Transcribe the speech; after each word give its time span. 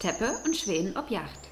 Teppe 0.00 0.32
und 0.46 0.56
Schweden 0.56 0.96
ob 0.96 1.10
Yacht. 1.10 1.50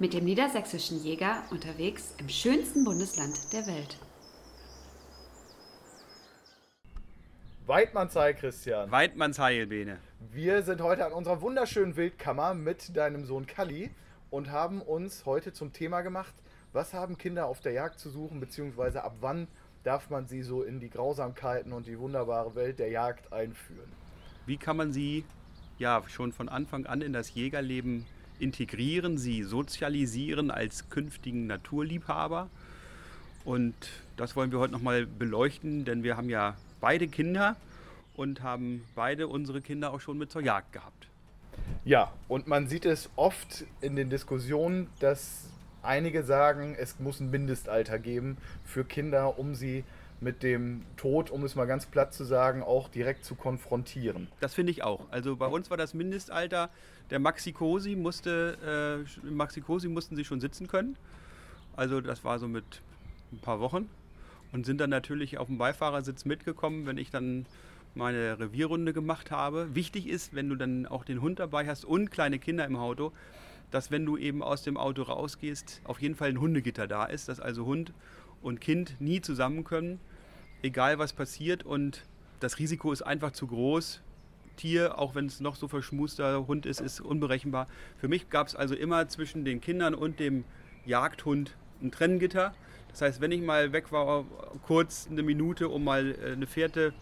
Mit 0.00 0.14
dem 0.14 0.24
niedersächsischen 0.24 1.00
Jäger 1.04 1.44
unterwegs 1.52 2.12
im 2.18 2.28
schönsten 2.28 2.82
Bundesland 2.84 3.52
der 3.52 3.68
Welt. 3.68 3.96
Weidmannsheil, 7.66 8.34
Christian. 8.34 8.90
Weidmannsheil, 8.90 9.68
Bene. 9.68 10.00
Wir 10.32 10.64
sind 10.64 10.80
heute 10.80 11.06
an 11.06 11.12
unserer 11.12 11.40
wunderschönen 11.40 11.94
Wildkammer 11.94 12.52
mit 12.52 12.96
deinem 12.96 13.26
Sohn 13.26 13.46
Kalli 13.46 13.92
und 14.28 14.50
haben 14.50 14.82
uns 14.82 15.24
heute 15.24 15.52
zum 15.52 15.72
Thema 15.72 16.00
gemacht, 16.00 16.34
was 16.72 16.94
haben 16.94 17.16
Kinder 17.16 17.46
auf 17.46 17.60
der 17.60 17.74
Jagd 17.74 18.00
zu 18.00 18.10
suchen, 18.10 18.40
beziehungsweise 18.40 19.04
ab 19.04 19.18
wann 19.20 19.46
darf 19.84 20.10
man 20.10 20.26
sie 20.26 20.42
so 20.42 20.64
in 20.64 20.80
die 20.80 20.90
Grausamkeiten 20.90 21.72
und 21.72 21.86
die 21.86 22.00
wunderbare 22.00 22.56
Welt 22.56 22.80
der 22.80 22.88
Jagd 22.88 23.32
einführen. 23.32 23.92
Wie 24.46 24.56
kann 24.56 24.76
man 24.76 24.92
sie 24.92 25.24
ja 25.78 26.02
schon 26.08 26.32
von 26.32 26.48
Anfang 26.48 26.86
an 26.86 27.02
in 27.02 27.12
das 27.12 27.34
Jägerleben 27.34 28.06
integrieren, 28.38 29.18
sie 29.18 29.42
sozialisieren 29.42 30.50
als 30.50 30.88
künftigen 30.90 31.46
Naturliebhaber? 31.46 32.48
Und 33.44 33.74
das 34.16 34.36
wollen 34.36 34.50
wir 34.52 34.58
heute 34.58 34.72
nochmal 34.72 35.06
beleuchten, 35.06 35.84
denn 35.84 36.02
wir 36.02 36.16
haben 36.16 36.30
ja 36.30 36.56
beide 36.80 37.08
Kinder 37.08 37.56
und 38.16 38.42
haben 38.42 38.84
beide 38.94 39.28
unsere 39.28 39.60
Kinder 39.60 39.92
auch 39.92 40.00
schon 40.00 40.18
mit 40.18 40.30
zur 40.30 40.42
Jagd 40.42 40.72
gehabt. 40.72 41.08
Ja, 41.84 42.12
und 42.28 42.46
man 42.46 42.68
sieht 42.68 42.86
es 42.86 43.10
oft 43.16 43.64
in 43.80 43.96
den 43.96 44.08
Diskussionen, 44.10 44.88
dass 45.00 45.50
einige 45.82 46.22
sagen, 46.22 46.74
es 46.78 46.98
muss 46.98 47.20
ein 47.20 47.30
Mindestalter 47.30 47.98
geben 47.98 48.38
für 48.64 48.84
Kinder, 48.84 49.38
um 49.38 49.54
sie 49.54 49.84
mit 50.20 50.42
dem 50.42 50.82
Tod, 50.96 51.30
um 51.30 51.44
es 51.44 51.54
mal 51.54 51.66
ganz 51.66 51.86
platt 51.86 52.14
zu 52.14 52.24
sagen, 52.24 52.62
auch 52.62 52.88
direkt 52.88 53.24
zu 53.24 53.34
konfrontieren. 53.34 54.28
Das 54.40 54.54
finde 54.54 54.72
ich 54.72 54.82
auch. 54.82 55.06
Also 55.10 55.36
bei 55.36 55.46
uns 55.46 55.70
war 55.70 55.76
das 55.76 55.94
Mindestalter, 55.94 56.70
der 57.10 57.18
Maxi-Cosi 57.18 57.96
musste, 57.96 59.04
äh, 59.24 59.26
Maxi-Cosi 59.26 59.88
mussten 59.88 60.16
sie 60.16 60.24
schon 60.24 60.40
sitzen 60.40 60.68
können. 60.68 60.96
Also 61.76 62.00
das 62.00 62.24
war 62.24 62.38
so 62.38 62.48
mit 62.48 62.64
ein 63.32 63.38
paar 63.38 63.60
Wochen 63.60 63.90
und 64.52 64.64
sind 64.64 64.80
dann 64.80 64.90
natürlich 64.90 65.38
auf 65.38 65.48
dem 65.48 65.58
Beifahrersitz 65.58 66.24
mitgekommen, 66.24 66.86
wenn 66.86 66.96
ich 66.96 67.10
dann 67.10 67.46
meine 67.94 68.38
Revierrunde 68.38 68.92
gemacht 68.92 69.30
habe. 69.30 69.74
Wichtig 69.74 70.08
ist, 70.08 70.34
wenn 70.34 70.48
du 70.48 70.56
dann 70.56 70.86
auch 70.86 71.04
den 71.04 71.20
Hund 71.20 71.38
dabei 71.38 71.66
hast 71.66 71.84
und 71.84 72.10
kleine 72.10 72.38
Kinder 72.38 72.64
im 72.64 72.76
Auto, 72.76 73.12
dass 73.70 73.90
wenn 73.90 74.06
du 74.06 74.16
eben 74.16 74.42
aus 74.42 74.62
dem 74.62 74.76
Auto 74.76 75.02
rausgehst, 75.02 75.80
auf 75.84 76.00
jeden 76.00 76.14
Fall 76.14 76.28
ein 76.28 76.40
Hundegitter 76.40 76.86
da 76.86 77.04
ist, 77.04 77.28
dass 77.28 77.40
also 77.40 77.66
Hund 77.66 77.92
und 78.44 78.60
Kind 78.60 79.00
nie 79.00 79.20
zusammen 79.20 79.64
können, 79.64 79.98
egal 80.62 80.98
was 80.98 81.12
passiert 81.12 81.64
und 81.64 82.04
das 82.40 82.58
Risiko 82.58 82.92
ist 82.92 83.02
einfach 83.02 83.32
zu 83.32 83.46
groß. 83.46 84.02
Tier, 84.56 84.98
auch 84.98 85.16
wenn 85.16 85.26
es 85.26 85.40
noch 85.40 85.56
so 85.56 85.66
verschmuster 85.66 86.46
Hund 86.46 86.64
ist, 86.66 86.80
ist 86.80 87.00
unberechenbar. 87.00 87.66
Für 87.96 88.06
mich 88.06 88.30
gab 88.30 88.46
es 88.46 88.54
also 88.54 88.74
immer 88.74 89.08
zwischen 89.08 89.44
den 89.44 89.60
Kindern 89.60 89.94
und 89.94 90.20
dem 90.20 90.44
Jagdhund 90.86 91.56
ein 91.82 91.90
Trenngitter. 91.90 92.54
Das 92.88 93.02
heißt, 93.02 93.20
wenn 93.20 93.32
ich 93.32 93.42
mal 93.42 93.72
weg 93.72 93.90
war, 93.90 94.24
kurz 94.62 95.08
eine 95.10 95.24
Minute, 95.24 95.68
um 95.68 95.82
mal 95.82 96.14
äh, 96.14 96.32
eine 96.32 96.46
Fährte 96.46 96.92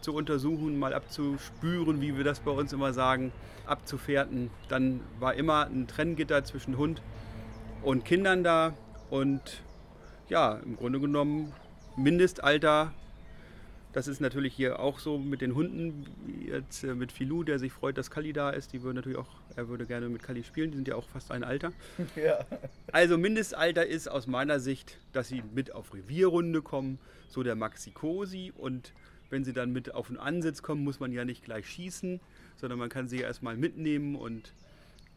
zu 0.00 0.12
untersuchen, 0.14 0.78
mal 0.78 0.94
abzuspüren, 0.94 2.00
wie 2.00 2.16
wir 2.16 2.24
das 2.24 2.40
bei 2.40 2.50
uns 2.50 2.72
immer 2.72 2.92
sagen, 2.92 3.32
abzufährten. 3.66 4.50
Dann 4.68 5.00
war 5.20 5.34
immer 5.34 5.66
ein 5.66 5.86
Trenngitter 5.86 6.44
zwischen 6.44 6.78
Hund 6.78 7.02
und 7.82 8.04
Kindern 8.04 8.42
da 8.42 8.74
und 9.10 9.62
ja, 10.28 10.60
im 10.64 10.76
Grunde 10.76 11.00
genommen 11.00 11.52
Mindestalter. 11.96 12.92
Das 13.92 14.06
ist 14.06 14.20
natürlich 14.20 14.54
hier 14.54 14.80
auch 14.80 14.98
so 14.98 15.18
mit 15.18 15.40
den 15.40 15.54
Hunden, 15.54 16.06
jetzt 16.46 16.84
äh, 16.84 16.94
mit 16.94 17.10
Filou, 17.10 17.42
der 17.42 17.58
sich 17.58 17.72
freut, 17.72 17.96
dass 17.96 18.10
Kali 18.10 18.32
da 18.32 18.50
ist. 18.50 18.72
Die 18.72 18.82
würden 18.82 18.96
natürlich 18.96 19.18
auch, 19.18 19.28
er 19.56 19.68
würde 19.68 19.86
gerne 19.86 20.08
mit 20.08 20.22
Kali 20.22 20.44
spielen, 20.44 20.70
die 20.70 20.76
sind 20.76 20.88
ja 20.88 20.94
auch 20.94 21.08
fast 21.08 21.30
ein 21.30 21.42
Alter. 21.42 21.72
Ja. 22.16 22.44
Also 22.92 23.16
Mindestalter 23.16 23.86
ist 23.86 24.08
aus 24.08 24.26
meiner 24.26 24.60
Sicht, 24.60 24.98
dass 25.12 25.28
sie 25.28 25.42
mit 25.54 25.74
auf 25.74 25.94
Revierrunde 25.94 26.62
kommen, 26.62 26.98
so 27.28 27.42
der 27.42 27.54
Maxi-Cosi 27.54 28.52
und 28.56 28.92
wenn 29.30 29.44
sie 29.44 29.52
dann 29.52 29.72
mit 29.72 29.94
auf 29.94 30.08
den 30.08 30.18
Ansitz 30.18 30.62
kommen, 30.62 30.84
muss 30.84 31.00
man 31.00 31.12
ja 31.12 31.24
nicht 31.24 31.44
gleich 31.44 31.68
schießen, 31.68 32.20
sondern 32.56 32.78
man 32.78 32.88
kann 32.88 33.08
sie 33.08 33.20
erstmal 33.20 33.56
mitnehmen. 33.56 34.16
Und 34.16 34.52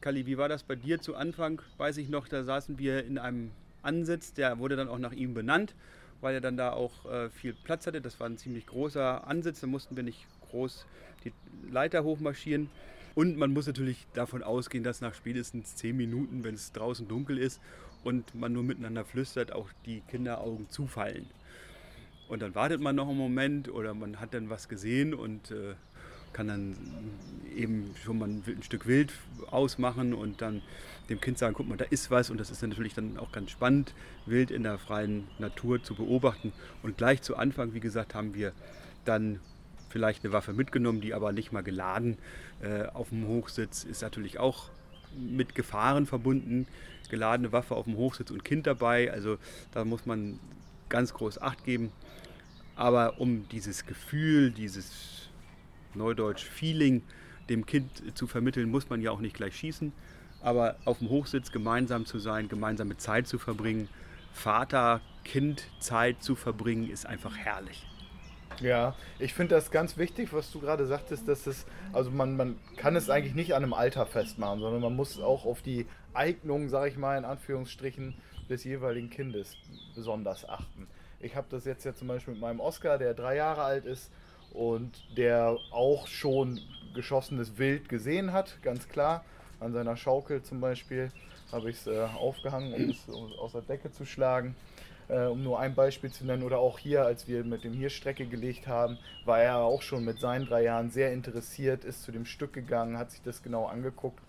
Kali, 0.01 0.25
wie 0.25 0.37
war 0.37 0.49
das 0.49 0.63
bei 0.63 0.75
dir 0.75 0.99
zu 0.99 1.15
Anfang? 1.15 1.61
Weiß 1.77 1.97
ich 1.97 2.09
noch, 2.09 2.27
da 2.27 2.43
saßen 2.43 2.77
wir 2.77 3.05
in 3.05 3.17
einem 3.17 3.51
Ansitz, 3.81 4.33
der 4.33 4.59
wurde 4.59 4.75
dann 4.75 4.87
auch 4.87 4.99
nach 4.99 5.13
ihm 5.13 5.33
benannt, 5.33 5.75
weil 6.21 6.35
er 6.35 6.41
dann 6.41 6.57
da 6.57 6.71
auch 6.71 7.05
äh, 7.05 7.29
viel 7.29 7.53
Platz 7.53 7.87
hatte. 7.87 8.01
Das 8.01 8.19
war 8.19 8.27
ein 8.27 8.37
ziemlich 8.37 8.65
großer 8.67 9.27
Ansitz, 9.27 9.61
da 9.61 9.67
mussten 9.67 9.95
wir 9.95 10.03
nicht 10.03 10.25
groß 10.49 10.85
die 11.23 11.33
Leiter 11.69 12.03
hochmarschieren. 12.03 12.69
Und 13.13 13.37
man 13.37 13.51
muss 13.51 13.67
natürlich 13.67 14.07
davon 14.13 14.41
ausgehen, 14.41 14.83
dass 14.83 15.01
nach 15.01 15.13
spätestens 15.13 15.75
zehn 15.75 15.97
Minuten, 15.97 16.43
wenn 16.43 16.55
es 16.55 16.71
draußen 16.71 17.07
dunkel 17.07 17.37
ist 17.37 17.59
und 18.03 18.33
man 18.35 18.53
nur 18.53 18.63
miteinander 18.63 19.03
flüstert, 19.03 19.51
auch 19.51 19.69
die 19.85 20.01
Kinderaugen 20.01 20.69
zufallen. 20.69 21.27
Und 22.29 22.41
dann 22.41 22.55
wartet 22.55 22.79
man 22.79 22.95
noch 22.95 23.09
einen 23.09 23.17
Moment 23.17 23.67
oder 23.67 23.93
man 23.93 24.21
hat 24.21 24.33
dann 24.33 24.49
was 24.49 24.69
gesehen 24.69 25.13
und 25.13 25.51
äh, 25.51 25.73
kann 26.33 26.47
dann 26.47 26.75
eben 27.55 27.93
schon 28.03 28.19
mal 28.19 28.29
ein, 28.29 28.43
Stück 28.61 28.87
Wild 28.87 29.13
ausmachen 29.49 30.13
und 30.13 30.41
dann 30.41 30.61
dem 31.09 31.19
Kind 31.19 31.37
sagen, 31.37 31.53
guck 31.55 31.67
mal, 31.67 31.77
da 31.77 31.85
ist 31.85 32.09
was 32.09 32.29
und 32.29 32.39
das 32.39 32.49
ist 32.49 32.61
natürlich 32.61 32.93
dann 32.93 33.17
auch 33.17 33.31
ganz 33.31 33.51
spannend, 33.51 33.93
Wild 34.25 34.51
in 34.51 34.63
der 34.63 34.77
freien 34.77 35.27
Natur 35.39 35.83
zu 35.83 35.95
beobachten. 35.95 36.53
Und 36.83 36.97
gleich 36.97 37.21
zu 37.21 37.35
Anfang, 37.35 37.73
wie 37.73 37.79
gesagt, 37.79 38.15
haben 38.15 38.33
wir 38.33 38.53
dann 39.03 39.39
vielleicht 39.89 40.23
eine 40.23 40.31
Waffe 40.33 40.53
mitgenommen, 40.53 41.01
die 41.01 41.13
aber 41.13 41.33
nicht 41.33 41.51
mal 41.51 41.63
geladen 41.63 42.17
äh, 42.61 42.85
auf 42.85 43.09
dem 43.09 43.27
Hochsitz 43.27 43.83
ist 43.83 44.01
natürlich 44.01 44.39
auch 44.39 44.69
mit 45.17 45.55
Gefahren 45.55 46.05
verbunden. 46.05 46.67
Geladene 47.09 47.51
Waffe 47.51 47.75
auf 47.75 47.85
dem 47.85 47.97
Hochsitz 47.97 48.31
und 48.31 48.45
Kind 48.45 48.67
dabei, 48.67 49.11
also 49.11 49.37
da 49.73 49.83
muss 49.83 50.05
man 50.05 50.39
ganz 50.87 51.13
groß 51.13 51.41
Acht 51.41 51.65
geben. 51.65 51.91
Aber 52.75 53.19
um 53.19 53.47
dieses 53.49 53.85
Gefühl, 53.85 54.51
dieses 54.51 55.20
Neudeutsch 55.95 56.43
Feeling 56.43 57.03
dem 57.49 57.65
Kind 57.65 58.17
zu 58.17 58.27
vermitteln, 58.27 58.69
muss 58.69 58.89
man 58.89 59.01
ja 59.01 59.11
auch 59.11 59.19
nicht 59.19 59.35
gleich 59.35 59.55
schießen. 59.55 59.91
Aber 60.41 60.77
auf 60.85 60.99
dem 60.99 61.09
Hochsitz 61.09 61.51
gemeinsam 61.51 62.05
zu 62.05 62.17
sein, 62.17 62.49
gemeinsame 62.49 62.97
Zeit 62.97 63.27
zu 63.27 63.37
verbringen, 63.37 63.87
Vater-Kind-Zeit 64.33 66.23
zu 66.23 66.35
verbringen, 66.35 66.89
ist 66.89 67.05
einfach 67.05 67.37
herrlich. 67.37 67.85
Ja, 68.59 68.95
ich 69.17 69.33
finde 69.33 69.55
das 69.55 69.71
ganz 69.71 69.97
wichtig, 69.97 70.33
was 70.33 70.51
du 70.51 70.59
gerade 70.59 70.85
sagtest, 70.85 71.27
dass 71.27 71.47
es, 71.47 71.65
also 71.93 72.11
man, 72.11 72.37
man 72.37 72.59
kann 72.77 72.95
es 72.95 73.09
eigentlich 73.09 73.33
nicht 73.33 73.53
an 73.53 73.63
einem 73.63 73.73
Alter 73.73 74.05
festmachen, 74.05 74.59
sondern 74.59 74.81
man 74.81 74.95
muss 74.95 75.19
auch 75.19 75.45
auf 75.45 75.61
die 75.61 75.87
Eignung, 76.13 76.69
sage 76.69 76.89
ich 76.89 76.97
mal 76.97 77.17
in 77.17 77.25
Anführungsstrichen, 77.25 78.15
des 78.49 78.63
jeweiligen 78.63 79.09
Kindes 79.09 79.55
besonders 79.95 80.47
achten. 80.47 80.87
Ich 81.19 81.35
habe 81.35 81.47
das 81.49 81.65
jetzt 81.65 81.85
ja 81.85 81.93
zum 81.93 82.07
Beispiel 82.07 82.33
mit 82.33 82.41
meinem 82.41 82.59
Oscar, 82.59 82.97
der 82.97 83.13
drei 83.13 83.35
Jahre 83.35 83.63
alt 83.63 83.85
ist 83.85 84.11
und 84.53 84.91
der 85.17 85.57
auch 85.71 86.07
schon 86.07 86.59
geschossenes 86.93 87.57
Wild 87.57 87.89
gesehen 87.89 88.33
hat, 88.33 88.61
ganz 88.61 88.87
klar. 88.87 89.23
An 89.59 89.73
seiner 89.73 89.95
Schaukel 89.95 90.41
zum 90.41 90.59
Beispiel 90.59 91.11
habe 91.51 91.69
ich 91.69 91.77
es 91.77 91.87
äh, 91.87 91.99
aufgehangen, 91.99 92.73
um 92.73 92.89
es 92.89 93.09
aus 93.39 93.51
der 93.51 93.61
Decke 93.61 93.91
zu 93.91 94.05
schlagen. 94.05 94.55
Äh, 95.07 95.25
um 95.25 95.43
nur 95.43 95.59
ein 95.59 95.75
Beispiel 95.75 96.09
zu 96.11 96.25
nennen, 96.25 96.43
oder 96.43 96.59
auch 96.59 96.79
hier, 96.79 97.05
als 97.05 97.27
wir 97.27 97.43
mit 97.43 97.63
dem 97.65 97.73
Hirschstrecke 97.73 98.25
gelegt 98.25 98.67
haben, 98.67 98.97
war 99.25 99.41
er 99.41 99.57
auch 99.57 99.81
schon 99.81 100.05
mit 100.05 100.19
seinen 100.19 100.45
drei 100.45 100.63
Jahren 100.63 100.89
sehr 100.89 101.11
interessiert, 101.11 101.83
ist 101.83 102.03
zu 102.03 102.11
dem 102.11 102.25
Stück 102.25 102.53
gegangen, 102.53 102.97
hat 102.97 103.11
sich 103.11 103.21
das 103.21 103.43
genau 103.43 103.65
angeguckt. 103.65 104.19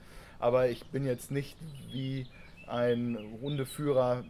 Aber 0.41 0.69
ich 0.69 0.85
bin 0.87 1.07
jetzt 1.07 1.31
nicht 1.31 1.57
wie 1.93 2.27
ein 2.67 3.19
Hundeführer 3.41 4.25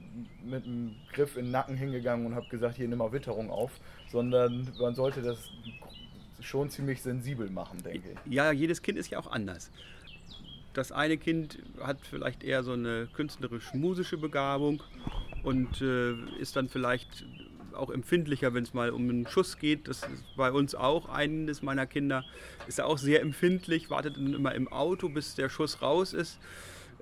mit 0.44 0.64
einem 0.64 0.96
Griff 1.12 1.36
in 1.36 1.46
den 1.46 1.52
Nacken 1.52 1.76
hingegangen 1.76 2.26
und 2.26 2.34
habe 2.34 2.48
gesagt, 2.48 2.76
hier 2.76 2.88
nimm 2.88 2.98
mal 2.98 3.12
Witterung 3.12 3.50
auf, 3.50 3.72
sondern 4.10 4.68
man 4.80 4.94
sollte 4.94 5.22
das 5.22 5.50
schon 6.40 6.70
ziemlich 6.70 7.02
sensibel 7.02 7.48
machen, 7.50 7.82
denke 7.82 8.10
ich. 8.10 8.32
Ja, 8.32 8.50
jedes 8.52 8.82
Kind 8.82 8.98
ist 8.98 9.10
ja 9.10 9.18
auch 9.18 9.30
anders. 9.30 9.70
Das 10.74 10.90
eine 10.90 11.18
Kind 11.18 11.58
hat 11.80 11.98
vielleicht 12.02 12.42
eher 12.42 12.62
so 12.62 12.72
eine 12.72 13.06
künstlerisch-musische 13.12 14.16
Begabung 14.16 14.82
und 15.42 15.82
äh, 15.82 16.14
ist 16.38 16.56
dann 16.56 16.68
vielleicht 16.68 17.24
auch 17.74 17.90
empfindlicher, 17.90 18.54
wenn 18.54 18.64
es 18.64 18.74
mal 18.74 18.90
um 18.90 19.08
einen 19.08 19.26
Schuss 19.26 19.58
geht. 19.58 19.88
Das 19.88 20.02
ist 20.02 20.24
bei 20.36 20.50
uns 20.50 20.74
auch. 20.74 21.08
Eines 21.08 21.62
meiner 21.62 21.86
Kinder 21.86 22.24
ist 22.66 22.78
ja 22.78 22.86
auch 22.86 22.98
sehr 22.98 23.20
empfindlich, 23.20 23.90
wartet 23.90 24.16
dann 24.16 24.34
immer 24.34 24.54
im 24.54 24.68
Auto, 24.68 25.08
bis 25.08 25.34
der 25.34 25.48
Schuss 25.48 25.82
raus 25.82 26.12
ist 26.12 26.38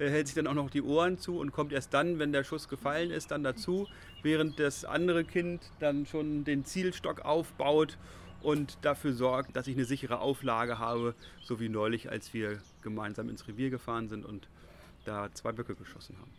hält 0.08 0.28
sich 0.28 0.34
dann 0.34 0.46
auch 0.46 0.54
noch 0.54 0.70
die 0.70 0.82
Ohren 0.82 1.18
zu 1.18 1.38
und 1.38 1.52
kommt 1.52 1.72
erst 1.72 1.92
dann, 1.92 2.18
wenn 2.18 2.32
der 2.32 2.44
Schuss 2.44 2.68
gefallen 2.68 3.10
ist, 3.10 3.30
dann 3.30 3.42
dazu, 3.42 3.86
während 4.22 4.58
das 4.58 4.84
andere 4.84 5.24
Kind 5.24 5.62
dann 5.78 6.06
schon 6.06 6.44
den 6.44 6.64
Zielstock 6.64 7.24
aufbaut 7.24 7.98
und 8.42 8.78
dafür 8.82 9.12
sorgt, 9.12 9.56
dass 9.56 9.66
ich 9.66 9.76
eine 9.76 9.84
sichere 9.84 10.20
Auflage 10.20 10.78
habe, 10.78 11.14
so 11.42 11.60
wie 11.60 11.68
neulich, 11.68 12.10
als 12.10 12.32
wir 12.32 12.58
gemeinsam 12.82 13.28
ins 13.28 13.46
Revier 13.46 13.70
gefahren 13.70 14.08
sind 14.08 14.24
und 14.24 14.48
da 15.04 15.28
zwei 15.34 15.52
Böcke 15.52 15.74
geschossen 15.74 16.16
haben. 16.18 16.30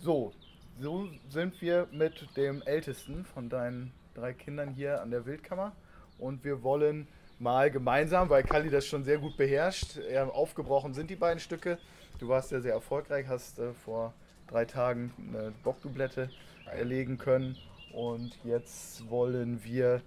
So, 0.00 0.32
so 0.80 1.08
sind 1.28 1.60
wir 1.60 1.86
mit 1.92 2.26
dem 2.36 2.62
ältesten 2.62 3.24
von 3.24 3.48
deinen 3.48 3.92
drei 4.14 4.32
Kindern 4.32 4.70
hier 4.70 5.00
an 5.00 5.10
der 5.10 5.26
Wildkammer 5.26 5.72
und 6.18 6.44
wir 6.44 6.62
wollen 6.62 7.06
mal 7.38 7.70
gemeinsam, 7.70 8.28
weil 8.28 8.42
Kali 8.42 8.70
das 8.70 8.86
schon 8.86 9.04
sehr 9.04 9.18
gut 9.18 9.36
beherrscht. 9.36 9.98
Ja, 10.10 10.28
aufgebrochen 10.28 10.94
sind 10.94 11.10
die 11.10 11.16
beiden 11.16 11.40
Stücke. 11.40 11.78
Du 12.18 12.28
warst 12.28 12.52
ja 12.52 12.60
sehr 12.60 12.72
erfolgreich, 12.72 13.26
hast 13.28 13.58
äh, 13.58 13.72
vor 13.72 14.14
drei 14.48 14.64
Tagen 14.64 15.12
eine 15.18 15.52
Bockdublette 15.64 16.30
erlegen 16.66 17.18
können. 17.18 17.56
Und 17.92 18.38
jetzt 18.44 19.08
wollen 19.10 19.62
wir 19.64 20.00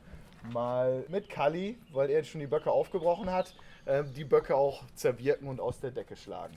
mal 0.52 1.04
mit 1.10 1.30
Kali, 1.30 1.78
weil 1.92 2.10
er 2.10 2.18
jetzt 2.18 2.30
schon 2.30 2.42
die 2.42 2.48
Böcke 2.48 2.72
aufgebrochen 2.72 3.32
hat, 3.32 3.54
äh, 3.86 4.04
die 4.04 4.24
Böcke 4.24 4.56
auch 4.56 4.84
zerwirken 4.96 5.48
und 5.48 5.60
aus 5.60 5.80
der 5.80 5.92
Decke 5.92 6.16
schlagen. 6.16 6.56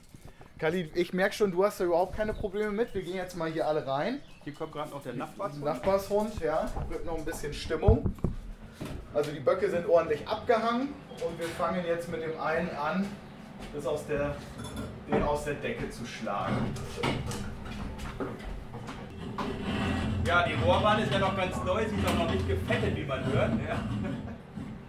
Kali, 0.57 0.91
ich 0.93 1.13
merke 1.13 1.33
schon, 1.33 1.51
du 1.51 1.63
hast 1.63 1.79
da 1.79 1.85
überhaupt 1.85 2.15
keine 2.15 2.33
Probleme 2.33 2.71
mit. 2.71 2.93
Wir 2.93 3.01
gehen 3.01 3.15
jetzt 3.15 3.37
mal 3.37 3.49
hier 3.49 3.67
alle 3.67 3.87
rein. 3.87 4.19
Hier 4.43 4.53
kommt 4.53 4.73
gerade 4.73 4.91
noch 4.91 5.01
der 5.01 5.13
Nachbarshund. 5.13 5.63
Nachbarshund, 5.63 6.39
ja, 6.41 6.69
wird 6.89 7.05
noch 7.05 7.17
ein 7.17 7.23
bisschen 7.25 7.53
Stimmung. 7.53 8.13
Also 9.13 9.31
die 9.31 9.39
Böcke 9.39 9.69
sind 9.69 9.87
ordentlich 9.87 10.27
abgehangen 10.27 10.89
und 11.25 11.39
wir 11.39 11.47
fangen 11.47 11.85
jetzt 11.85 12.09
mit 12.11 12.21
dem 12.21 12.39
einen 12.39 12.69
an, 12.71 13.05
das 13.73 13.85
aus 13.85 14.05
der, 14.07 14.35
den 15.09 15.23
aus 15.23 15.45
der 15.45 15.55
Decke 15.55 15.89
zu 15.89 16.05
schlagen. 16.05 16.57
Ja, 20.25 20.47
die 20.47 20.53
Rohrbahn 20.63 20.99
ist 20.99 21.11
ja 21.11 21.19
noch 21.19 21.35
ganz 21.35 21.55
neu, 21.63 21.85
sie 21.87 21.95
ist 21.95 22.07
auch 22.07 22.25
noch 22.25 22.31
nicht 22.31 22.47
gefettet, 22.47 22.95
wie 22.95 23.05
man 23.05 23.25
hört. 23.25 23.51
Ja. 23.67 23.83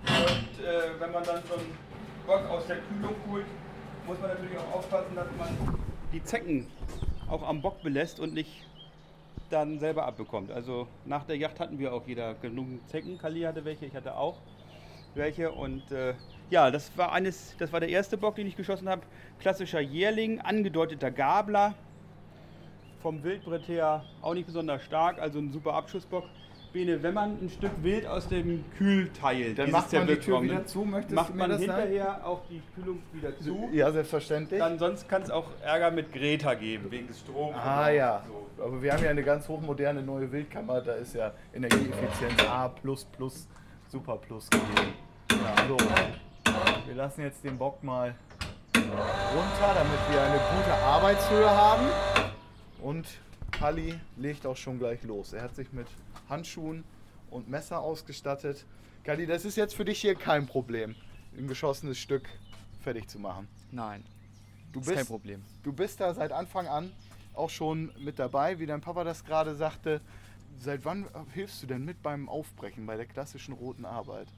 Und 0.07 0.65
äh, 0.65 1.01
wenn 1.01 1.13
man 1.13 1.25
dann 1.25 1.43
so 1.49 1.55
einen 1.55 1.79
Bock 2.27 2.51
aus 2.51 2.67
der 2.67 2.77
Kühlung 2.77 3.15
holt, 3.31 3.47
muss 4.07 4.19
man 4.21 4.31
natürlich 4.31 4.59
auch 4.59 4.79
aufpassen, 4.79 5.15
dass 5.15 5.27
man 5.39 5.79
die 6.13 6.23
Zecken 6.25 6.67
auch 7.29 7.47
am 7.47 7.63
Bock 7.63 7.83
belässt 7.83 8.19
und 8.19 8.35
nicht 8.35 8.67
dann 9.51 9.79
selber 9.79 10.07
abbekommt. 10.07 10.51
Also 10.51 10.87
nach 11.05 11.25
der 11.25 11.37
Yacht 11.37 11.61
hatten 11.61 11.79
wir 11.79 11.93
auch 11.93 12.07
jeder 12.07 12.35
genug 12.35 12.67
Zecken. 12.89 13.19
Kali 13.19 13.43
hatte 13.43 13.65
welche, 13.65 13.87
ich 13.87 13.95
hatte 13.95 14.17
auch 14.17 14.37
welche. 15.15 15.51
Und 15.53 15.91
äh, 15.93 16.15
ja, 16.51 16.71
das 16.71 16.91
war 16.97 17.13
eines, 17.13 17.57
das 17.59 17.73
war 17.73 17.81
der 17.81 17.89
erste 17.89 18.17
Bock, 18.17 18.35
den 18.37 18.47
ich 18.47 18.57
geschossen 18.57 18.89
habe. 18.89 19.03
Klassischer 19.39 19.81
Jährling, 19.81 20.41
angedeuteter 20.41 21.11
Gabler. 21.11 21.75
Vom 23.01 23.23
Wildbrett 23.23 23.67
her 23.69 24.05
auch 24.21 24.35
nicht 24.35 24.47
besonders 24.47 24.83
stark, 24.85 25.19
also 25.21 25.39
ein 25.39 25.53
super 25.53 25.75
Abschussbock. 25.75 26.25
Bene, 26.73 27.03
wenn 27.03 27.15
man 27.15 27.31
ein 27.43 27.49
Stück 27.51 27.73
Wild 27.83 28.07
aus 28.07 28.29
dem 28.29 28.65
Kühlteil, 28.79 29.55
Dann 29.55 29.73
macht 29.73 29.93
man 29.93 30.07
die 30.07 30.17
Tür 30.17 30.41
wieder 30.41 30.65
zu, 30.67 30.85
möchtest 30.85 31.17
macht 31.17 31.31
du 31.31 31.33
mir 31.33 31.39
man 31.41 31.51
das 31.51 31.61
sagen? 31.63 31.81
hinterher 31.81 32.25
auch 32.25 32.43
die 32.49 32.63
Kühlung 32.77 33.03
wieder 33.13 33.37
zu. 33.39 33.69
Ja, 33.73 33.91
selbstverständlich. 33.91 34.61
Dann 34.61 34.79
sonst 34.79 35.09
kann 35.09 35.23
es 35.23 35.31
auch 35.31 35.47
Ärger 35.65 35.91
mit 35.91 36.13
Greta 36.13 36.55
geben, 36.55 36.89
wegen 36.91 37.09
des 37.09 37.19
Stroms. 37.21 37.57
Ah 37.57 37.91
ja, 37.91 38.23
aber 38.59 38.81
wir 38.81 38.93
haben 38.93 39.03
ja 39.03 39.11
eine 39.11 39.25
ganz 39.25 39.49
hochmoderne 39.49 40.01
neue 40.03 40.31
Wildkammer, 40.31 40.81
da 40.81 40.93
ist 40.93 41.15
ja 41.15 41.33
Energieeffizienz 41.53 42.41
A++, 42.49 42.73
Super 43.89 44.17
Plus 44.19 44.49
gegeben. 44.49 44.93
Ja, 45.33 45.67
so. 45.67 45.77
Wir 46.87 46.95
lassen 46.95 47.23
jetzt 47.23 47.45
den 47.45 47.57
Bock 47.59 47.83
mal 47.83 48.15
runter, 48.75 49.75
damit 49.75 50.01
wir 50.11 50.23
eine 50.23 50.41
gute 50.57 50.75
Arbeitshöhe 50.75 51.51
haben. 51.51 51.87
Und 52.81 53.07
Kali 53.51 53.99
legt 54.17 54.47
auch 54.47 54.57
schon 54.57 54.79
gleich 54.79 55.03
los. 55.03 55.33
Er 55.33 55.43
hat 55.43 55.55
sich 55.55 55.73
mit 55.73 55.87
Handschuhen 56.29 56.85
und 57.31 57.49
Messer 57.49 57.81
ausgestattet. 57.81 58.65
Kali, 59.05 59.27
das 59.27 59.45
ist 59.45 59.57
jetzt 59.57 59.75
für 59.75 59.85
dich 59.85 60.01
hier 60.01 60.15
kein 60.15 60.47
Problem, 60.47 60.95
ein 61.37 61.47
geschossenes 61.47 61.99
Stück 61.99 62.29
fertig 62.83 63.09
zu 63.09 63.19
machen. 63.19 63.49
Nein, 63.71 64.05
Du 64.73 64.81
ist 64.81 64.93
kein 64.93 65.07
Problem. 65.07 65.43
Du 65.63 65.73
bist 65.73 66.01
da 66.01 66.15
seit 66.15 66.33
Anfang 66.33 66.67
an 66.67 66.93
auch 67.35 67.51
schon 67.51 67.93
mit 67.99 68.19
dabei, 68.19 68.59
wie 68.59 68.67
dein 68.67 68.81
Papa 68.81 69.05
das 69.05 69.25
gerade 69.25 69.55
sagte. 69.55 70.01
Seit 70.59 70.85
wann 70.85 71.07
hilfst 71.33 71.63
du 71.63 71.67
denn 71.67 71.85
mit 71.85 72.03
beim 72.03 72.29
Aufbrechen, 72.29 72.87
bei 72.87 72.97
der 72.97 73.07
klassischen 73.07 73.55
roten 73.55 73.85
Arbeit? 73.85 74.29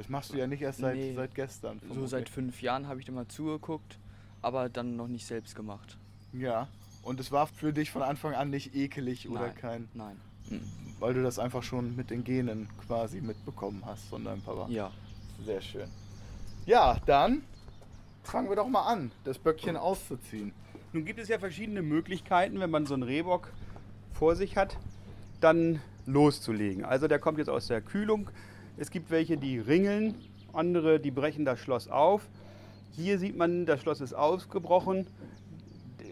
Das 0.00 0.08
machst 0.08 0.32
du 0.32 0.38
ja 0.38 0.46
nicht 0.46 0.62
erst 0.62 0.78
seit, 0.78 0.96
Nee. 0.96 1.12
seit 1.14 1.34
gestern. 1.34 1.78
So 1.92 2.06
seit 2.06 2.30
fünf 2.30 2.62
Jahren 2.62 2.88
habe 2.88 3.00
ich 3.02 3.08
immer 3.08 3.28
zugeguckt, 3.28 3.98
aber 4.40 4.70
dann 4.70 4.96
noch 4.96 5.08
nicht 5.08 5.26
selbst 5.26 5.54
gemacht. 5.54 5.98
Ja. 6.32 6.68
Und 7.02 7.20
es 7.20 7.30
war 7.32 7.46
für 7.46 7.74
dich 7.74 7.90
von 7.90 8.00
Anfang 8.00 8.32
an 8.32 8.48
nicht 8.48 8.74
ekelig 8.74 9.28
oder 9.28 9.48
Nein. 9.48 9.54
kein. 9.56 9.88
Nein. 9.92 10.16
Weil 11.00 11.12
du 11.12 11.22
das 11.22 11.38
einfach 11.38 11.62
schon 11.62 11.96
mit 11.96 12.08
den 12.08 12.24
Genen 12.24 12.66
quasi 12.86 13.20
mitbekommen 13.20 13.82
hast 13.84 14.06
von 14.08 14.24
deinem 14.24 14.40
Papa. 14.40 14.68
Ja. 14.70 14.90
Sehr 15.44 15.60
schön. 15.60 15.90
Ja, 16.64 16.96
dann 17.04 17.42
fangen 18.22 18.48
wir 18.48 18.56
doch 18.56 18.68
mal 18.68 18.86
an, 18.90 19.12
das 19.24 19.38
Böckchen 19.38 19.76
auszuziehen. 19.76 20.52
Nun 20.94 21.04
gibt 21.04 21.20
es 21.20 21.28
ja 21.28 21.38
verschiedene 21.38 21.82
Möglichkeiten, 21.82 22.58
wenn 22.58 22.70
man 22.70 22.86
so 22.86 22.94
einen 22.94 23.02
Rehbock 23.02 23.52
vor 24.14 24.34
sich 24.34 24.56
hat, 24.56 24.78
dann 25.42 25.82
loszulegen. 26.06 26.86
Also 26.86 27.06
der 27.06 27.18
kommt 27.18 27.36
jetzt 27.36 27.50
aus 27.50 27.66
der 27.66 27.82
Kühlung. 27.82 28.30
Es 28.76 28.90
gibt 28.90 29.10
welche, 29.10 29.36
die 29.36 29.58
ringeln, 29.58 30.14
andere, 30.52 31.00
die 31.00 31.10
brechen 31.10 31.44
das 31.44 31.58
Schloss 31.60 31.88
auf. 31.88 32.28
Hier 32.92 33.18
sieht 33.18 33.36
man, 33.36 33.66
das 33.66 33.80
Schloss 33.80 34.00
ist 34.00 34.14
ausgebrochen. 34.14 35.06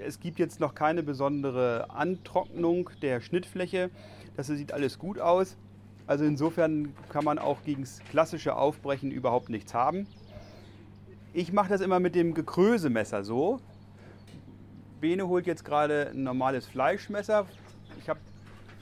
Es 0.04 0.20
gibt 0.20 0.38
jetzt 0.38 0.60
noch 0.60 0.74
keine 0.74 1.02
besondere 1.02 1.90
Antrocknung 1.90 2.90
der 3.02 3.20
Schnittfläche. 3.20 3.90
Das 4.36 4.46
sieht 4.46 4.72
alles 4.72 4.98
gut 4.98 5.18
aus. 5.18 5.56
Also 6.06 6.24
insofern 6.24 6.94
kann 7.10 7.24
man 7.24 7.38
auch 7.38 7.62
gegen 7.64 7.82
das 7.82 8.00
klassische 8.10 8.56
Aufbrechen 8.56 9.10
überhaupt 9.10 9.50
nichts 9.50 9.74
haben. 9.74 10.06
Ich 11.34 11.52
mache 11.52 11.68
das 11.68 11.80
immer 11.80 12.00
mit 12.00 12.14
dem 12.14 12.32
Gekrösemesser 12.32 13.24
so. 13.24 13.60
Bene 15.00 15.28
holt 15.28 15.46
jetzt 15.46 15.64
gerade 15.64 16.10
ein 16.10 16.22
normales 16.22 16.66
Fleischmesser. 16.66 17.46
Ich 18.00 18.08
habe 18.08 18.20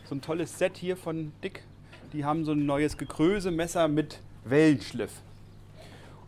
so 0.05 0.14
ein 0.14 0.20
tolles 0.20 0.56
Set 0.56 0.76
hier 0.76 0.96
von 0.96 1.32
Dick. 1.43 1.62
Die 2.12 2.24
haben 2.24 2.44
so 2.44 2.52
ein 2.52 2.66
neues 2.66 2.96
Gekrösemesser 2.96 3.88
mit 3.88 4.20
Wellenschliff. 4.44 5.12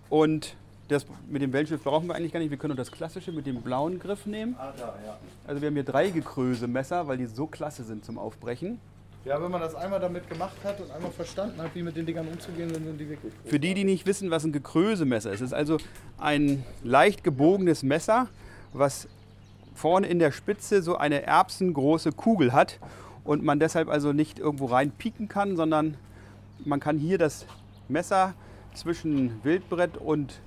Und 0.08 0.56
das 0.88 1.06
mit 1.28 1.42
dem 1.42 1.52
Wellenschliff 1.52 1.82
brauchen 1.82 2.08
wir 2.08 2.14
eigentlich 2.14 2.32
gar 2.32 2.40
nicht. 2.40 2.50
Wir 2.50 2.56
können 2.56 2.70
nur 2.70 2.76
das 2.76 2.90
klassische 2.90 3.30
mit 3.30 3.46
dem 3.46 3.62
blauen 3.62 3.98
Griff 3.98 4.26
nehmen. 4.26 4.56
Ah, 4.58 4.72
da, 4.76 4.94
ja. 5.04 5.18
Also 5.46 5.60
wir 5.60 5.68
haben 5.68 5.74
hier 5.74 5.84
drei 5.84 6.10
Gekrösemesser, 6.10 7.06
weil 7.06 7.18
die 7.18 7.26
so 7.26 7.46
klasse 7.46 7.84
sind 7.84 8.04
zum 8.04 8.18
Aufbrechen. 8.18 8.80
Ja, 9.24 9.42
wenn 9.42 9.50
man 9.50 9.60
das 9.60 9.74
einmal 9.74 10.00
damit 10.00 10.28
gemacht 10.28 10.56
hat 10.64 10.80
und 10.80 10.90
einmal 10.90 11.10
verstanden 11.10 11.60
hat, 11.60 11.74
wie 11.74 11.82
mit 11.82 11.96
den 11.96 12.06
Dingern 12.06 12.28
umzugehen, 12.28 12.72
dann 12.72 12.84
sind 12.84 12.98
die 12.98 13.08
wirklich 13.08 13.32
gut. 13.34 13.50
Für 13.50 13.60
die, 13.60 13.74
die 13.74 13.84
nicht 13.84 14.06
wissen, 14.06 14.30
was 14.30 14.44
ein 14.44 14.52
Gekrösemesser 14.52 15.30
ist, 15.32 15.40
es 15.40 15.48
ist 15.48 15.52
also 15.52 15.78
ein 16.18 16.64
leicht 16.82 17.24
gebogenes 17.24 17.82
Messer, 17.82 18.28
was 18.72 19.08
vorne 19.74 20.06
in 20.06 20.18
der 20.18 20.32
Spitze 20.32 20.82
so 20.82 20.96
eine 20.96 21.22
erbsengroße 21.22 22.12
Kugel 22.12 22.52
hat 22.52 22.78
und 23.28 23.44
man 23.44 23.60
deshalb 23.60 23.90
also 23.90 24.14
nicht 24.14 24.38
irgendwo 24.38 24.64
rein 24.64 24.90
pieken 24.90 25.28
kann, 25.28 25.54
sondern 25.54 25.98
man 26.64 26.80
kann 26.80 26.96
hier 26.96 27.18
das 27.18 27.44
Messer 27.86 28.32
zwischen 28.72 29.44
Wildbrett 29.44 29.98
und 29.98 30.40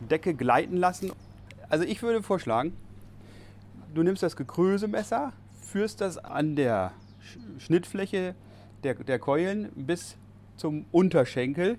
Decke 0.00 0.32
gleiten 0.32 0.78
lassen. 0.78 1.12
Also 1.68 1.84
ich 1.84 2.02
würde 2.02 2.22
vorschlagen, 2.22 2.74
du 3.94 4.02
nimmst 4.02 4.22
das 4.22 4.34
Gekrösemesser, 4.34 5.34
führst 5.60 6.00
das 6.00 6.16
an 6.16 6.56
der 6.56 6.92
Sch- 7.22 7.60
Schnittfläche 7.60 8.34
der, 8.82 8.94
der 8.94 9.18
Keulen 9.18 9.68
bis 9.74 10.16
zum 10.56 10.86
Unterschenkel 10.92 11.76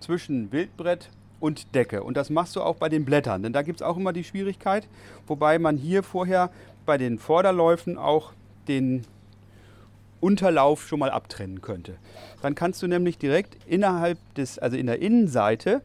zwischen 0.00 0.52
Wildbrett 0.52 1.08
und 1.40 1.74
Decke. 1.74 2.02
Und 2.02 2.18
das 2.18 2.28
machst 2.28 2.56
du 2.56 2.60
auch 2.60 2.76
bei 2.76 2.90
den 2.90 3.06
Blättern, 3.06 3.42
denn 3.42 3.54
da 3.54 3.62
gibt 3.62 3.80
es 3.80 3.86
auch 3.86 3.96
immer 3.96 4.12
die 4.12 4.24
Schwierigkeit, 4.24 4.86
wobei 5.26 5.58
man 5.58 5.78
hier 5.78 6.02
vorher 6.02 6.50
bei 6.84 6.98
den 6.98 7.18
Vorderläufen 7.18 7.96
auch 7.96 8.34
den 8.66 9.06
Unterlauf 10.20 10.86
schon 10.86 10.98
mal 10.98 11.10
abtrennen 11.10 11.60
könnte. 11.60 11.96
Dann 12.42 12.54
kannst 12.54 12.82
du 12.82 12.86
nämlich 12.86 13.18
direkt 13.18 13.56
innerhalb 13.66 14.18
des, 14.34 14.58
also 14.58 14.76
in 14.76 14.86
der 14.86 15.00
Innenseite 15.00 15.82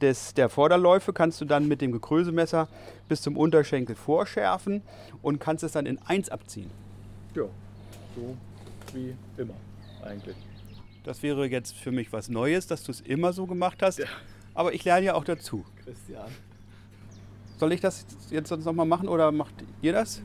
des, 0.00 0.34
der 0.34 0.48
Vorderläufe, 0.48 1.12
kannst 1.12 1.40
du 1.40 1.44
dann 1.44 1.68
mit 1.68 1.80
dem 1.80 1.92
Gekrösemesser 1.92 2.68
bis 3.08 3.22
zum 3.22 3.36
Unterschenkel 3.36 3.96
vorschärfen 3.96 4.82
und 5.22 5.38
kannst 5.38 5.64
es 5.64 5.72
dann 5.72 5.86
in 5.86 5.98
eins 6.02 6.28
abziehen. 6.28 6.70
Ja, 7.34 7.44
so 8.16 8.36
wie 8.92 9.14
immer 9.36 9.54
eigentlich. 10.04 10.36
Das 11.04 11.22
wäre 11.22 11.46
jetzt 11.46 11.76
für 11.76 11.90
mich 11.90 12.12
was 12.12 12.28
Neues, 12.28 12.66
dass 12.66 12.84
du 12.84 12.92
es 12.92 13.00
immer 13.00 13.32
so 13.32 13.46
gemacht 13.46 13.82
hast. 13.82 14.02
Aber 14.54 14.72
ich 14.72 14.84
lerne 14.84 15.06
ja 15.06 15.14
auch 15.14 15.24
dazu. 15.24 15.64
Christian. 15.84 16.28
Soll 17.58 17.72
ich 17.72 17.80
das 17.80 18.04
jetzt 18.30 18.48
sonst 18.48 18.64
nochmal 18.64 18.86
machen 18.86 19.08
oder 19.08 19.30
macht 19.32 19.54
ihr 19.82 19.92
das? 19.92 20.20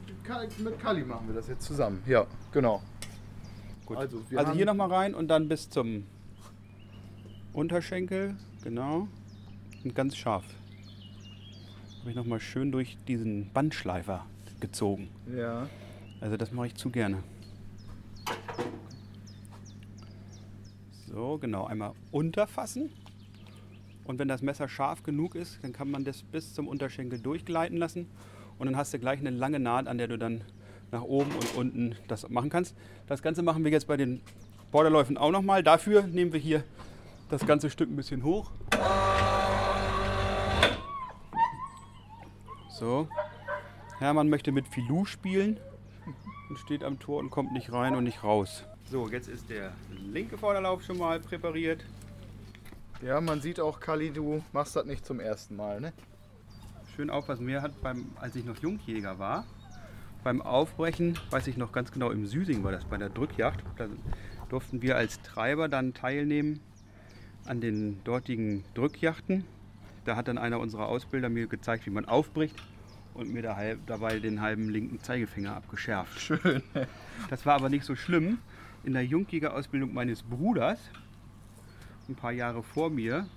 Mit 0.57 0.79
Kali 0.79 1.03
machen 1.03 1.27
wir 1.27 1.35
das 1.35 1.47
jetzt 1.47 1.65
zusammen. 1.65 2.03
Ja, 2.05 2.25
genau. 2.51 2.81
Gut. 3.87 3.97
Also, 3.97 4.21
Also 4.35 4.51
hier 4.51 4.65
nochmal 4.65 4.91
rein 4.91 5.15
und 5.15 5.29
dann 5.29 5.47
bis 5.47 5.69
zum 5.69 6.03
Unterschenkel. 7.53 8.35
Genau. 8.63 9.07
Und 9.83 9.95
ganz 9.95 10.17
scharf. 10.17 10.43
Habe 12.01 12.09
ich 12.09 12.15
nochmal 12.15 12.41
schön 12.41 12.73
durch 12.73 12.97
diesen 13.07 13.49
Bandschleifer 13.53 14.25
gezogen. 14.59 15.07
Ja. 15.33 15.69
Also 16.19 16.35
das 16.35 16.51
mache 16.51 16.67
ich 16.67 16.75
zu 16.75 16.89
gerne. 16.89 17.23
So, 21.07 21.37
genau. 21.37 21.65
Einmal 21.65 21.93
unterfassen. 22.11 22.89
Und 24.03 24.19
wenn 24.19 24.27
das 24.27 24.41
Messer 24.41 24.67
scharf 24.67 25.03
genug 25.03 25.35
ist, 25.35 25.59
dann 25.63 25.71
kann 25.71 25.89
man 25.89 26.03
das 26.03 26.23
bis 26.23 26.53
zum 26.53 26.67
Unterschenkel 26.67 27.19
durchgleiten 27.19 27.77
lassen. 27.77 28.07
Und 28.59 28.67
dann 28.67 28.75
hast 28.75 28.93
du 28.93 28.99
gleich 28.99 29.19
eine 29.19 29.29
lange 29.29 29.61
Naht, 29.61 29.87
an 29.87 29.97
der 29.97 30.09
du 30.09 30.17
dann 30.17 30.41
nach 30.91 31.01
oben 31.01 31.31
und 31.31 31.55
unten 31.55 31.95
das 32.07 32.29
machen 32.29 32.49
kannst. 32.49 32.75
Das 33.07 33.21
Ganze 33.21 33.41
machen 33.41 33.63
wir 33.63 33.71
jetzt 33.71 33.87
bei 33.87 33.97
den 33.97 34.21
Borderläufen 34.71 35.17
auch 35.17 35.31
nochmal. 35.31 35.63
Dafür 35.63 36.03
nehmen 36.03 36.33
wir 36.33 36.39
hier 36.39 36.63
das 37.29 37.45
ganze 37.45 37.69
Stück 37.69 37.89
ein 37.89 37.95
bisschen 37.95 38.23
hoch. 38.23 38.51
So. 42.69 43.07
Hermann 43.99 44.29
möchte 44.29 44.51
mit 44.51 44.67
Filou 44.67 45.05
spielen 45.05 45.59
und 46.49 46.59
steht 46.59 46.83
am 46.83 46.99
Tor 46.99 47.19
und 47.19 47.31
kommt 47.31 47.51
nicht 47.51 47.71
rein 47.71 47.95
und 47.95 48.03
nicht 48.03 48.23
raus. 48.23 48.63
So, 48.89 49.09
jetzt 49.09 49.27
ist 49.27 49.49
der 49.49 49.73
linke 49.89 50.37
Vorderlauf 50.37 50.83
schon 50.83 50.97
mal 50.97 51.19
präpariert. 51.19 51.83
Ja, 53.01 53.19
man 53.19 53.41
sieht 53.41 53.59
auch, 53.59 53.79
Kali, 53.79 54.11
du 54.11 54.43
machst 54.53 54.75
das 54.75 54.85
nicht 54.85 55.05
zum 55.05 55.19
ersten 55.19 55.55
Mal, 55.55 55.81
ne? 55.81 55.93
Schön 56.95 57.09
aufpassen. 57.09 57.45
Mir 57.45 57.61
hat 57.61 57.79
beim, 57.81 58.09
als 58.19 58.35
ich 58.35 58.45
noch 58.45 58.57
Jungjäger 58.57 59.19
war, 59.19 59.45
beim 60.27 60.41
Aufbrechen, 60.41 61.17
weiß 61.29 61.47
ich 61.47 61.55
noch 61.55 61.71
ganz 61.71 61.93
genau, 61.93 62.11
im 62.11 62.27
Süsing 62.27 62.61
war 62.61 62.73
das 62.73 62.83
bei 62.83 62.97
der 62.97 63.07
Drückjagd. 63.07 63.63
Da 63.77 63.87
durften 64.49 64.81
wir 64.81 64.97
als 64.97 65.21
Treiber 65.21 65.69
dann 65.69 65.93
teilnehmen 65.93 66.59
an 67.45 67.61
den 67.61 68.03
dortigen 68.03 68.65
Drückjachten. 68.73 69.45
Da 70.03 70.17
hat 70.17 70.27
dann 70.27 70.37
einer 70.37 70.59
unserer 70.59 70.87
Ausbilder 70.87 71.29
mir 71.29 71.47
gezeigt, 71.47 71.85
wie 71.85 71.91
man 71.91 72.03
aufbricht 72.03 72.61
und 73.13 73.31
mir 73.31 73.41
dabei 73.85 74.19
den 74.19 74.41
halben 74.41 74.67
linken 74.69 74.99
Zeigefinger 74.99 75.55
abgeschärft. 75.55 76.19
Schön. 76.19 76.61
Das 77.29 77.45
war 77.45 77.55
aber 77.55 77.69
nicht 77.69 77.85
so 77.85 77.95
schlimm. 77.95 78.39
In 78.83 78.91
der 78.91 79.05
Jungjägerausbildung 79.05 79.93
meines 79.93 80.23
Bruders, 80.23 80.81
ein 82.09 82.15
paar 82.15 82.33
Jahre 82.33 82.63
vor 82.63 82.89
mir, 82.89 83.27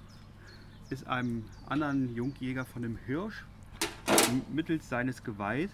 ist 0.88 1.06
einem 1.06 1.44
anderen 1.68 2.16
Jungjäger 2.16 2.64
von 2.64 2.84
einem 2.84 2.98
Hirsch 3.06 3.44
mittels 4.52 4.88
seines 4.88 5.22
Geweihs 5.22 5.70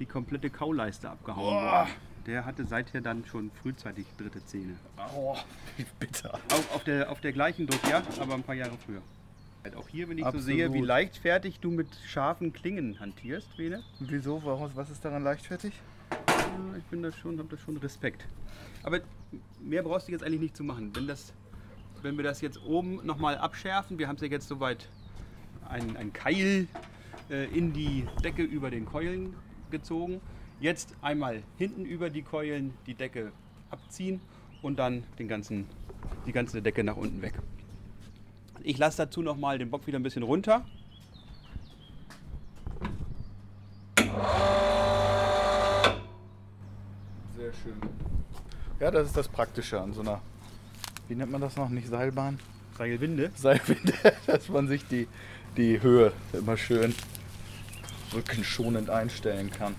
die 0.00 0.06
komplette 0.06 0.50
Kauleiste 0.50 1.08
abgehauen 1.08 1.54
Boah. 1.54 1.72
worden. 1.72 1.90
Der 2.26 2.44
hatte 2.44 2.64
seither 2.64 3.00
dann 3.00 3.24
schon 3.24 3.50
frühzeitig 3.62 4.06
dritte 4.18 4.44
Zähne. 4.44 4.76
Oh, 5.16 5.36
wie 5.76 5.86
bitter. 5.98 6.34
Auch 6.34 6.76
auf 6.76 6.84
der, 6.84 7.10
auf 7.10 7.20
der 7.20 7.32
gleichen 7.32 7.66
Drückjagd, 7.66 8.18
aber 8.18 8.34
ein 8.34 8.42
paar 8.42 8.54
Jahre 8.54 8.76
früher. 8.84 9.00
Halt 9.64 9.76
Auch 9.76 9.88
hier, 9.88 10.08
wenn 10.08 10.18
ich 10.18 10.24
Absolut. 10.24 10.46
so 10.46 10.52
sehe, 10.52 10.72
wie 10.72 10.80
leichtfertig 10.80 11.60
du 11.60 11.70
mit 11.70 11.88
scharfen 12.06 12.52
Klingen 12.52 12.98
hantierst, 12.98 13.58
Rene, 13.58 13.82
Wieso? 14.00 14.42
Warum? 14.44 14.70
Was 14.74 14.90
ist 14.90 15.04
daran 15.04 15.22
leichtfertig? 15.22 15.74
Ich 16.78 16.84
bin 16.84 17.02
da 17.02 17.12
schon, 17.12 17.38
habe 17.38 17.48
da 17.48 17.56
schon 17.58 17.76
Respekt. 17.76 18.26
Aber 18.82 19.00
mehr 19.60 19.82
brauchst 19.82 20.08
du 20.08 20.12
jetzt 20.12 20.24
eigentlich 20.24 20.40
nicht 20.40 20.56
zu 20.56 20.64
machen. 20.64 20.90
Wenn, 20.94 21.06
das, 21.06 21.32
wenn 22.02 22.16
wir 22.16 22.24
das 22.24 22.40
jetzt 22.40 22.62
oben 22.64 23.04
nochmal 23.04 23.36
abschärfen, 23.36 23.98
wir 23.98 24.08
haben 24.08 24.16
es 24.16 24.22
ja 24.22 24.28
jetzt 24.28 24.48
soweit 24.48 24.88
ein, 25.68 25.96
ein 25.96 26.12
Keil 26.12 26.66
äh, 27.30 27.44
in 27.56 27.72
die 27.72 28.06
Decke 28.24 28.42
über 28.42 28.70
den 28.70 28.86
Keulen 28.86 29.34
gezogen. 29.70 30.20
Jetzt 30.60 30.94
einmal 31.00 31.42
hinten 31.56 31.84
über 31.84 32.10
die 32.10 32.22
Keulen 32.22 32.74
die 32.86 32.94
Decke 32.94 33.32
abziehen 33.70 34.20
und 34.62 34.78
dann 34.78 35.04
den 35.18 35.28
ganzen, 35.28 35.66
die 36.26 36.32
ganze 36.32 36.60
Decke 36.60 36.84
nach 36.84 36.96
unten 36.96 37.22
weg. 37.22 37.34
Ich 38.62 38.76
lasse 38.76 38.98
dazu 38.98 39.22
nochmal 39.22 39.58
den 39.58 39.70
Bock 39.70 39.86
wieder 39.86 39.98
ein 39.98 40.02
bisschen 40.02 40.22
runter. 40.22 40.66
Sehr 47.36 47.52
schön. 47.62 47.72
Ja, 48.78 48.90
das 48.90 49.06
ist 49.08 49.16
das 49.16 49.28
Praktische 49.28 49.80
an 49.80 49.94
so 49.94 50.02
einer, 50.02 50.20
wie 51.08 51.14
nennt 51.14 51.32
man 51.32 51.40
das 51.40 51.56
noch? 51.56 51.70
Nicht 51.70 51.88
Seilbahn? 51.88 52.38
Seilwinde. 52.76 53.30
Seilwinde, 53.34 53.94
dass 54.26 54.48
man 54.50 54.68
sich 54.68 54.86
die, 54.86 55.08
die 55.56 55.80
Höhe 55.80 56.12
immer 56.32 56.56
schön 56.56 56.94
rückenschonend 58.14 58.90
einstellen 58.90 59.50
kann. 59.50 59.74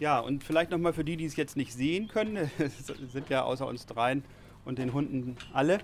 Ja, 0.00 0.18
und 0.18 0.42
vielleicht 0.42 0.70
nochmal 0.70 0.92
für 0.92 1.04
die, 1.04 1.16
die 1.16 1.24
es 1.26 1.36
jetzt 1.36 1.56
nicht 1.56 1.72
sehen 1.72 2.08
können, 2.08 2.50
es 2.58 2.86
sind 3.12 3.28
ja 3.28 3.42
außer 3.44 3.66
uns 3.66 3.86
dreien 3.86 4.24
und 4.64 4.78
den 4.78 4.92
Hunden 4.92 5.36
alle. 5.52 5.78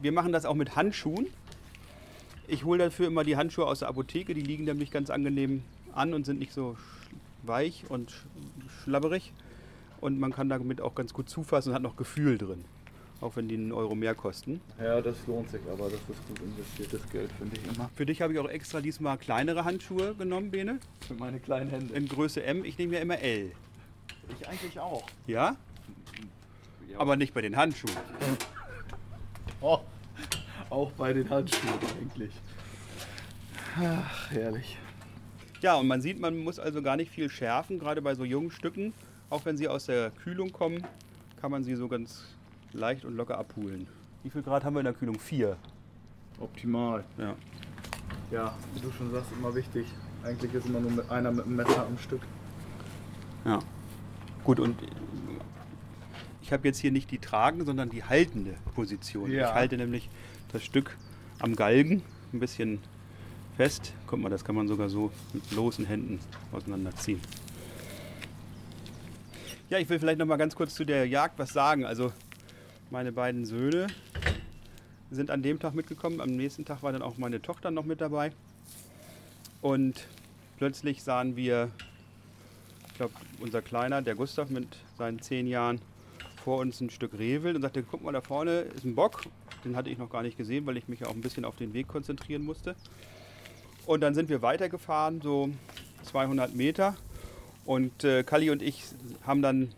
Wir 0.00 0.12
machen 0.12 0.32
das 0.32 0.44
auch 0.44 0.54
mit 0.54 0.76
Handschuhen. 0.76 1.26
Ich 2.48 2.64
hole 2.64 2.78
dafür 2.84 3.06
immer 3.06 3.24
die 3.24 3.36
Handschuhe 3.36 3.66
aus 3.66 3.78
der 3.80 3.88
Apotheke, 3.88 4.34
die 4.34 4.40
liegen 4.42 4.64
nämlich 4.64 4.90
ganz 4.90 5.10
angenehm 5.10 5.62
an 5.94 6.12
und 6.12 6.26
sind 6.26 6.38
nicht 6.38 6.52
so 6.52 6.76
weich 7.44 7.84
und 7.88 8.10
sch- 8.10 8.14
schlabberig. 8.84 9.32
Und 10.00 10.18
man 10.18 10.32
kann 10.32 10.48
damit 10.48 10.80
auch 10.80 10.94
ganz 10.94 11.12
gut 11.14 11.28
zufassen 11.28 11.68
und 11.70 11.74
hat 11.76 11.82
noch 11.82 11.96
Gefühl 11.96 12.36
drin. 12.36 12.64
Auch 13.22 13.36
wenn 13.36 13.46
die 13.46 13.54
einen 13.54 13.70
Euro 13.70 13.94
mehr 13.94 14.16
kosten. 14.16 14.60
Ja, 14.82 15.00
das 15.00 15.16
lohnt 15.28 15.48
sich, 15.48 15.60
aber 15.70 15.84
das 15.84 16.00
ist 16.00 16.26
gut 16.26 16.40
investiertes 16.40 17.08
Geld, 17.12 17.30
finde 17.38 17.56
ich 17.56 17.72
immer. 17.72 17.88
Für 17.94 18.04
dich 18.04 18.20
habe 18.20 18.32
ich 18.32 18.38
auch 18.40 18.48
extra 18.48 18.80
diesmal 18.80 19.16
kleinere 19.16 19.64
Handschuhe 19.64 20.16
genommen, 20.16 20.50
Bene. 20.50 20.80
Für 21.06 21.14
meine 21.14 21.38
kleinen 21.38 21.70
Hände. 21.70 21.94
In 21.94 22.08
Größe 22.08 22.42
M. 22.42 22.64
Ich 22.64 22.76
nehme 22.78 22.94
ja 22.96 23.00
immer 23.00 23.20
L. 23.20 23.52
Ich 24.28 24.48
eigentlich 24.48 24.78
auch. 24.80 25.04
Ja? 25.28 25.54
Aber 26.98 27.14
nicht 27.14 27.32
bei 27.32 27.40
den 27.40 27.56
Handschuhen. 27.56 27.96
Oh, 29.64 29.78
auch 30.70 30.90
bei 30.92 31.12
den 31.12 31.30
Handschuhen 31.30 31.74
eigentlich. 32.00 32.32
Ach, 33.80 34.30
herrlich. 34.32 34.76
Ja, 35.60 35.76
und 35.76 35.86
man 35.86 36.02
sieht, 36.02 36.18
man 36.18 36.36
muss 36.38 36.58
also 36.58 36.82
gar 36.82 36.96
nicht 36.96 37.12
viel 37.12 37.30
schärfen, 37.30 37.78
gerade 37.78 38.02
bei 38.02 38.16
so 38.16 38.24
jungen 38.24 38.50
Stücken. 38.50 38.92
Auch 39.30 39.44
wenn 39.44 39.56
sie 39.56 39.68
aus 39.68 39.86
der 39.86 40.10
Kühlung 40.10 40.50
kommen, 40.50 40.84
kann 41.40 41.52
man 41.52 41.62
sie 41.62 41.76
so 41.76 41.86
ganz 41.86 42.24
leicht 42.74 43.04
und 43.04 43.16
locker 43.16 43.38
abholen. 43.38 43.86
Wie 44.22 44.30
viel 44.30 44.42
Grad 44.42 44.64
haben 44.64 44.74
wir 44.74 44.80
in 44.80 44.84
der 44.84 44.94
Kühlung? 44.94 45.18
Vier. 45.18 45.56
Optimal. 46.40 47.04
Ja. 47.18 47.34
Ja, 48.30 48.54
wie 48.74 48.80
du 48.80 48.90
schon 48.92 49.10
sagst, 49.12 49.30
immer 49.32 49.54
wichtig. 49.54 49.86
Eigentlich 50.24 50.54
ist 50.54 50.66
immer 50.66 50.80
nur 50.80 50.90
mit 50.90 51.10
einer 51.10 51.30
mit 51.30 51.44
einem 51.44 51.56
Messer 51.56 51.86
am 51.86 51.98
Stück. 51.98 52.22
ja. 53.44 53.58
Gut, 54.44 54.58
und 54.58 54.76
ich 56.42 56.52
habe 56.52 56.66
jetzt 56.66 56.78
hier 56.78 56.90
nicht 56.90 57.12
die 57.12 57.18
tragende, 57.18 57.64
sondern 57.64 57.90
die 57.90 58.02
haltende 58.02 58.54
Position. 58.74 59.30
Ja. 59.30 59.48
Ich 59.48 59.54
halte 59.54 59.76
nämlich 59.76 60.10
das 60.50 60.64
Stück 60.64 60.96
am 61.38 61.54
Galgen 61.54 62.02
ein 62.32 62.40
bisschen 62.40 62.80
fest. 63.56 63.92
Guck 64.08 64.20
mal, 64.20 64.30
das 64.30 64.44
kann 64.44 64.56
man 64.56 64.66
sogar 64.66 64.88
so 64.88 65.12
mit 65.32 65.48
bloßen 65.50 65.86
Händen 65.86 66.18
auseinanderziehen. 66.50 67.20
Ja, 69.70 69.78
ich 69.78 69.88
will 69.88 70.00
vielleicht 70.00 70.18
noch 70.18 70.26
mal 70.26 70.36
ganz 70.36 70.54
kurz 70.56 70.74
zu 70.74 70.84
der 70.84 71.06
Jagd 71.06 71.38
was 71.38 71.52
sagen. 71.52 71.84
Also 71.84 72.12
meine 72.92 73.10
beiden 73.10 73.46
Söhne 73.46 73.86
sind 75.10 75.30
an 75.30 75.42
dem 75.42 75.58
Tag 75.58 75.74
mitgekommen. 75.74 76.20
Am 76.20 76.36
nächsten 76.36 76.66
Tag 76.66 76.82
war 76.82 76.92
dann 76.92 77.00
auch 77.00 77.16
meine 77.16 77.40
Tochter 77.40 77.70
noch 77.70 77.86
mit 77.86 78.02
dabei. 78.02 78.32
Und 79.62 80.06
plötzlich 80.58 81.02
sahen 81.02 81.34
wir, 81.34 81.70
ich 82.88 82.94
glaube, 82.96 83.14
unser 83.40 83.62
Kleiner, 83.62 84.02
der 84.02 84.14
Gustav 84.14 84.50
mit 84.50 84.66
seinen 84.98 85.22
zehn 85.22 85.46
Jahren, 85.46 85.80
vor 86.44 86.58
uns 86.58 86.82
ein 86.82 86.90
Stück 86.90 87.18
Rehwild 87.18 87.56
und 87.56 87.62
sagte, 87.62 87.82
guck 87.82 88.02
mal, 88.02 88.12
da 88.12 88.20
vorne 88.20 88.60
ist 88.60 88.84
ein 88.84 88.94
Bock. 88.94 89.22
Den 89.64 89.74
hatte 89.74 89.88
ich 89.88 89.96
noch 89.96 90.10
gar 90.10 90.22
nicht 90.22 90.36
gesehen, 90.36 90.66
weil 90.66 90.76
ich 90.76 90.86
mich 90.86 91.06
auch 91.06 91.14
ein 91.14 91.22
bisschen 91.22 91.46
auf 91.46 91.56
den 91.56 91.72
Weg 91.72 91.88
konzentrieren 91.88 92.44
musste. 92.44 92.76
Und 93.86 94.02
dann 94.02 94.14
sind 94.14 94.28
wir 94.28 94.42
weitergefahren, 94.42 95.22
so 95.22 95.48
200 96.02 96.54
Meter. 96.54 96.94
Und 97.64 98.04
äh, 98.04 98.22
Kalli 98.22 98.50
und 98.50 98.60
ich 98.60 98.84
haben 99.24 99.40
dann 99.40 99.70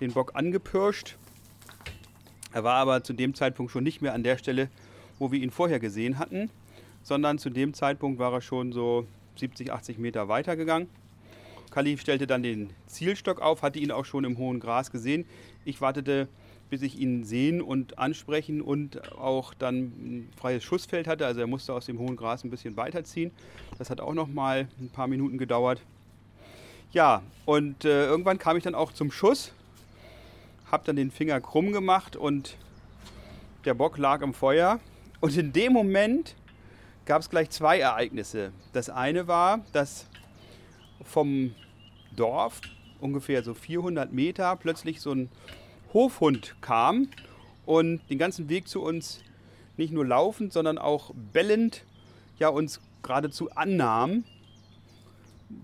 den 0.00 0.12
Bock 0.12 0.34
angepirscht. 0.34 1.16
Er 2.52 2.64
war 2.64 2.76
aber 2.76 3.02
zu 3.02 3.12
dem 3.12 3.34
Zeitpunkt 3.34 3.72
schon 3.72 3.84
nicht 3.84 4.00
mehr 4.00 4.14
an 4.14 4.22
der 4.22 4.38
Stelle, 4.38 4.68
wo 5.18 5.30
wir 5.32 5.40
ihn 5.40 5.50
vorher 5.50 5.80
gesehen 5.80 6.18
hatten, 6.18 6.50
sondern 7.02 7.38
zu 7.38 7.50
dem 7.50 7.74
Zeitpunkt 7.74 8.18
war 8.18 8.32
er 8.32 8.40
schon 8.40 8.72
so 8.72 9.06
70, 9.36 9.72
80 9.72 9.98
Meter 9.98 10.28
weitergegangen. 10.28 10.88
Kalli 11.70 11.98
stellte 11.98 12.26
dann 12.26 12.42
den 12.42 12.70
Zielstock 12.86 13.40
auf, 13.40 13.62
hatte 13.62 13.78
ihn 13.78 13.92
auch 13.92 14.04
schon 14.04 14.24
im 14.24 14.38
hohen 14.38 14.60
Gras 14.60 14.90
gesehen. 14.90 15.26
Ich 15.64 15.80
wartete, 15.80 16.28
bis 16.70 16.82
ich 16.82 16.98
ihn 16.98 17.24
sehen 17.24 17.60
und 17.60 17.98
ansprechen 17.98 18.60
und 18.60 19.12
auch 19.18 19.54
dann 19.54 19.76
ein 19.76 20.28
freies 20.36 20.64
Schussfeld 20.64 21.06
hatte. 21.06 21.26
Also 21.26 21.40
er 21.40 21.46
musste 21.46 21.72
aus 21.72 21.86
dem 21.86 21.98
hohen 21.98 22.16
Gras 22.16 22.44
ein 22.44 22.50
bisschen 22.50 22.76
weiterziehen. 22.76 23.30
Das 23.78 23.90
hat 23.90 24.00
auch 24.00 24.14
noch 24.14 24.28
mal 24.28 24.68
ein 24.80 24.88
paar 24.88 25.08
Minuten 25.08 25.38
gedauert. 25.38 25.80
Ja, 26.92 27.22
und 27.44 27.84
äh, 27.84 28.06
irgendwann 28.06 28.38
kam 28.38 28.56
ich 28.56 28.64
dann 28.64 28.74
auch 28.74 28.92
zum 28.92 29.10
Schuss, 29.10 29.52
habe 30.70 30.84
dann 30.84 30.96
den 30.96 31.10
Finger 31.10 31.40
krumm 31.40 31.72
gemacht 31.72 32.16
und 32.16 32.56
der 33.64 33.74
Bock 33.74 33.98
lag 33.98 34.22
im 34.22 34.34
Feuer. 34.34 34.80
Und 35.20 35.36
in 35.36 35.52
dem 35.52 35.72
Moment 35.72 36.36
gab 37.04 37.22
es 37.22 37.30
gleich 37.30 37.50
zwei 37.50 37.78
Ereignisse. 37.78 38.52
Das 38.72 38.90
eine 38.90 39.26
war, 39.26 39.60
dass 39.72 40.06
vom 41.02 41.54
Dorf, 42.14 42.60
ungefähr 43.00 43.42
so 43.42 43.54
400 43.54 44.12
Meter, 44.12 44.56
plötzlich 44.56 45.00
so 45.00 45.12
ein 45.12 45.30
Hofhund 45.92 46.56
kam 46.60 47.08
und 47.64 48.00
den 48.10 48.18
ganzen 48.18 48.48
Weg 48.48 48.68
zu 48.68 48.82
uns 48.82 49.20
nicht 49.76 49.92
nur 49.92 50.04
laufend, 50.04 50.52
sondern 50.52 50.76
auch 50.76 51.12
bellend 51.32 51.84
ja, 52.38 52.48
uns 52.48 52.80
geradezu 53.02 53.50
annahm, 53.52 54.24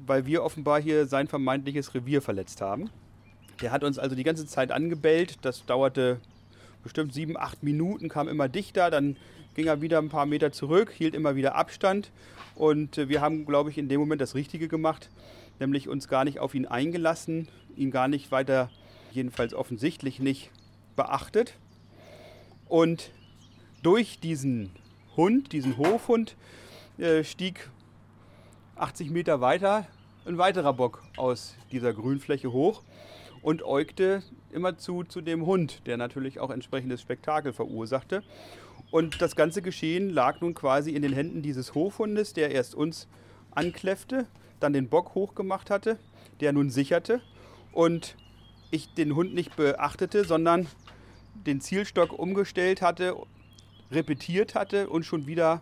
weil 0.06 0.26
wir 0.26 0.42
offenbar 0.42 0.80
hier 0.80 1.06
sein 1.06 1.28
vermeintliches 1.28 1.94
Revier 1.94 2.22
verletzt 2.22 2.60
haben. 2.60 2.90
Der 3.60 3.70
hat 3.70 3.84
uns 3.84 3.98
also 3.98 4.16
die 4.16 4.24
ganze 4.24 4.46
Zeit 4.46 4.72
angebellt. 4.72 5.38
Das 5.42 5.64
dauerte 5.66 6.20
bestimmt 6.82 7.14
sieben, 7.14 7.36
acht 7.36 7.62
Minuten, 7.62 8.08
kam 8.08 8.28
immer 8.28 8.48
dichter, 8.48 8.90
dann 8.90 9.16
ging 9.54 9.66
er 9.66 9.80
wieder 9.80 9.98
ein 9.98 10.10
paar 10.10 10.26
Meter 10.26 10.52
zurück, 10.52 10.92
hielt 10.92 11.14
immer 11.14 11.34
wieder 11.36 11.54
Abstand. 11.54 12.10
Und 12.54 12.98
äh, 12.98 13.08
wir 13.08 13.20
haben, 13.20 13.46
glaube 13.46 13.70
ich, 13.70 13.78
in 13.78 13.88
dem 13.88 14.00
Moment 14.00 14.20
das 14.20 14.34
Richtige 14.34 14.68
gemacht, 14.68 15.10
nämlich 15.60 15.88
uns 15.88 16.08
gar 16.08 16.24
nicht 16.24 16.40
auf 16.40 16.54
ihn 16.54 16.66
eingelassen, 16.66 17.48
ihn 17.76 17.90
gar 17.90 18.08
nicht 18.08 18.30
weiter, 18.30 18.70
jedenfalls 19.12 19.54
offensichtlich 19.54 20.20
nicht 20.20 20.50
beachtet. 20.96 21.54
Und 22.68 23.10
durch 23.82 24.20
diesen 24.20 24.70
Hund, 25.16 25.52
diesen 25.52 25.78
Hofhund, 25.78 26.36
äh, 26.98 27.24
stieg 27.24 27.70
80 28.76 29.10
Meter 29.10 29.40
weiter 29.40 29.86
ein 30.26 30.38
weiterer 30.38 30.72
Bock 30.72 31.02
aus 31.16 31.54
dieser 31.70 31.92
Grünfläche 31.92 32.52
hoch 32.52 32.82
und 33.44 33.62
äugte 33.62 34.22
immerzu 34.52 35.04
zu 35.04 35.20
dem 35.20 35.44
Hund, 35.44 35.82
der 35.84 35.98
natürlich 35.98 36.40
auch 36.40 36.48
entsprechendes 36.48 37.02
Spektakel 37.02 37.52
verursachte. 37.52 38.22
Und 38.90 39.20
das 39.20 39.36
ganze 39.36 39.60
Geschehen 39.60 40.08
lag 40.08 40.40
nun 40.40 40.54
quasi 40.54 40.92
in 40.92 41.02
den 41.02 41.12
Händen 41.12 41.42
dieses 41.42 41.74
Hofhundes, 41.74 42.32
der 42.32 42.52
erst 42.52 42.74
uns 42.74 43.06
ankläffte, 43.50 44.26
dann 44.60 44.72
den 44.72 44.88
Bock 44.88 45.14
hochgemacht 45.14 45.68
hatte, 45.68 45.98
der 46.40 46.54
nun 46.54 46.70
sicherte 46.70 47.20
und 47.72 48.16
ich 48.70 48.94
den 48.94 49.14
Hund 49.14 49.34
nicht 49.34 49.56
beachtete, 49.56 50.24
sondern 50.24 50.66
den 51.34 51.60
Zielstock 51.60 52.18
umgestellt 52.18 52.80
hatte, 52.80 53.14
repetiert 53.90 54.54
hatte 54.54 54.88
und 54.88 55.04
schon 55.04 55.26
wieder 55.26 55.60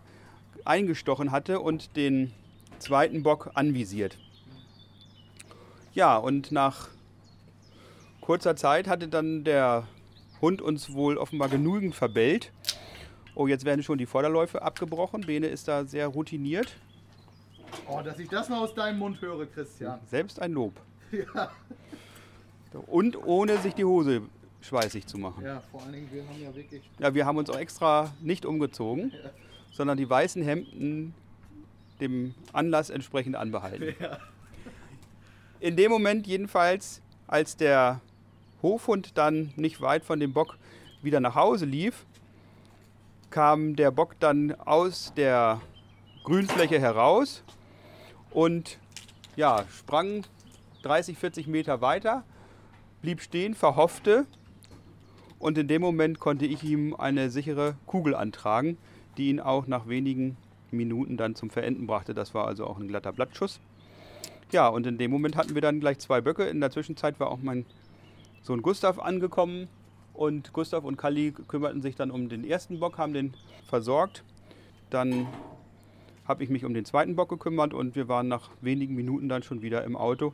eingestochen 0.63 1.31
hatte 1.31 1.59
und 1.59 1.97
den 1.97 2.31
zweiten 2.79 3.23
Bock 3.23 3.51
anvisiert. 3.55 4.17
Ja, 5.93 6.15
und 6.15 6.53
nach 6.53 6.92
kurzer 8.23 8.55
Zeit 8.55 8.87
hatte 8.87 9.09
dann 9.09 9.43
der 9.43 9.85
Hund 10.39 10.61
uns 10.61 10.93
wohl 10.93 11.17
offenbar 11.17 11.49
genügend 11.49 11.93
verbellt. 11.93 12.51
Oh, 13.35 13.47
jetzt 13.47 13.65
werden 13.65 13.83
schon 13.83 13.97
die 13.97 14.05
Vorderläufe 14.05 14.61
abgebrochen. 14.61 15.21
Bene 15.21 15.47
ist 15.47 15.67
da 15.67 15.83
sehr 15.85 16.07
routiniert. 16.07 16.75
Oh, 17.87 18.01
dass 18.01 18.19
ich 18.19 18.29
das 18.29 18.47
mal 18.47 18.59
aus 18.59 18.73
deinem 18.73 18.99
Mund 18.99 19.19
höre, 19.21 19.45
Christian. 19.45 19.99
Selbst 20.09 20.41
ein 20.41 20.53
Lob. 20.53 20.73
Ja. 21.35 21.51
Und 22.87 23.23
ohne 23.27 23.59
sich 23.59 23.75
die 23.75 23.85
Hose 23.85 24.23
schweißig 24.61 25.05
zu 25.05 25.19
machen. 25.19 25.45
Ja, 25.45 25.61
vor 25.69 25.83
allen 25.83 25.93
Dingen, 25.93 26.09
wir 26.11 26.23
haben 26.27 26.41
ja 26.41 26.55
wirklich. 26.55 26.81
Ja, 26.97 27.13
wir 27.13 27.27
haben 27.27 27.37
uns 27.37 27.51
auch 27.51 27.59
extra 27.59 28.11
nicht 28.19 28.47
umgezogen, 28.47 29.11
ja. 29.11 29.29
sondern 29.71 29.95
die 29.95 30.09
weißen 30.09 30.41
Hemden 30.41 31.13
dem 32.01 32.33
Anlass 32.51 32.89
entsprechend 32.89 33.35
anbehalten. 33.35 33.93
Ja. 33.99 34.17
In 35.59 35.75
dem 35.75 35.91
Moment 35.91 36.25
jedenfalls, 36.25 36.99
als 37.27 37.57
der 37.57 38.01
Hofhund 38.63 39.17
dann 39.17 39.53
nicht 39.55 39.81
weit 39.81 40.03
von 40.03 40.19
dem 40.19 40.33
Bock 40.33 40.57
wieder 41.03 41.19
nach 41.19 41.35
Hause 41.35 41.65
lief, 41.65 42.05
kam 43.29 43.75
der 43.75 43.91
Bock 43.91 44.15
dann 44.19 44.53
aus 44.53 45.13
der 45.15 45.61
Grünfläche 46.23 46.79
heraus 46.79 47.43
und 48.31 48.79
ja, 49.35 49.65
sprang 49.69 50.23
30, 50.83 51.17
40 51.17 51.47
Meter 51.47 51.81
weiter, 51.81 52.23
blieb 53.01 53.21
stehen, 53.21 53.53
verhoffte 53.53 54.25
und 55.39 55.57
in 55.57 55.67
dem 55.67 55.81
Moment 55.81 56.19
konnte 56.19 56.45
ich 56.45 56.63
ihm 56.63 56.95
eine 56.95 57.29
sichere 57.29 57.75
Kugel 57.85 58.15
antragen, 58.15 58.77
die 59.17 59.29
ihn 59.29 59.41
auch 59.41 59.67
nach 59.67 59.87
wenigen 59.87 60.37
Minuten 60.71 61.17
dann 61.17 61.35
zum 61.35 61.49
Verenden 61.49 61.85
brachte. 61.85 62.13
Das 62.13 62.33
war 62.33 62.47
also 62.47 62.65
auch 62.65 62.79
ein 62.79 62.87
glatter 62.87 63.11
Blattschuss. 63.11 63.59
Ja, 64.51 64.67
und 64.67 64.87
in 64.87 64.97
dem 64.97 65.11
Moment 65.11 65.35
hatten 65.35 65.55
wir 65.55 65.61
dann 65.61 65.79
gleich 65.79 65.99
zwei 65.99 66.21
Böcke. 66.21 66.43
In 66.43 66.61
der 66.61 66.71
Zwischenzeit 66.71 67.19
war 67.19 67.29
auch 67.29 67.39
mein 67.41 67.65
Sohn 68.43 68.61
Gustav 68.61 68.99
angekommen 68.99 69.67
und 70.13 70.53
Gustav 70.53 70.83
und 70.83 70.97
Kalli 70.97 71.33
kümmerten 71.47 71.81
sich 71.81 71.95
dann 71.95 72.11
um 72.11 72.29
den 72.29 72.45
ersten 72.45 72.79
Bock, 72.79 72.97
haben 72.97 73.13
den 73.13 73.33
versorgt. 73.67 74.23
Dann 74.91 75.27
habe 76.27 76.43
ich 76.43 76.49
mich 76.49 76.63
um 76.63 76.73
den 76.73 76.85
zweiten 76.85 77.15
Bock 77.15 77.29
gekümmert 77.29 77.73
und 77.73 77.95
wir 77.95 78.07
waren 78.07 78.27
nach 78.27 78.51
wenigen 78.61 78.95
Minuten 78.95 79.27
dann 79.29 79.43
schon 79.43 79.61
wieder 79.61 79.83
im 79.83 79.95
Auto 79.95 80.33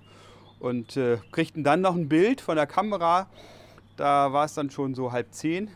und 0.60 0.98
äh, 0.98 1.20
kriegten 1.32 1.64
dann 1.64 1.82
noch 1.82 1.96
ein 1.96 2.10
Bild 2.10 2.42
von 2.42 2.58
der 2.58 2.68
Kamera. 2.68 3.28
Da 3.96 4.34
war 4.34 4.46
es 4.46 4.54
dann 4.54 4.70
schon 4.70 4.94
so 4.94 5.12
halb 5.12 5.34
zehn 5.34 5.70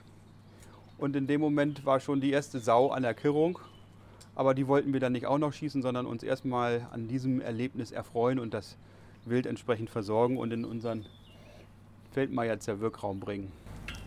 und 0.97 1.15
in 1.15 1.27
dem 1.27 1.39
Moment 1.39 1.85
war 1.85 1.99
schon 1.99 2.19
die 2.19 2.31
erste 2.31 2.59
Sau 2.59 2.89
an 2.89 3.03
der 3.03 3.13
Kirrung 3.13 3.59
aber 4.35 4.53
die 4.53 4.67
wollten 4.67 4.93
wir 4.93 4.99
dann 4.99 5.13
nicht 5.13 5.25
auch 5.25 5.37
noch 5.37 5.53
schießen, 5.53 5.81
sondern 5.81 6.05
uns 6.05 6.23
erstmal 6.23 6.87
an 6.91 7.07
diesem 7.07 7.41
Erlebnis 7.41 7.91
erfreuen 7.91 8.39
und 8.39 8.53
das 8.53 8.77
Wild 9.25 9.45
entsprechend 9.45 9.89
versorgen 9.89 10.37
und 10.37 10.51
in 10.51 10.65
unseren 10.65 11.05
Feldmeier-Zerwirkraum 12.13 13.19
bringen. 13.19 13.51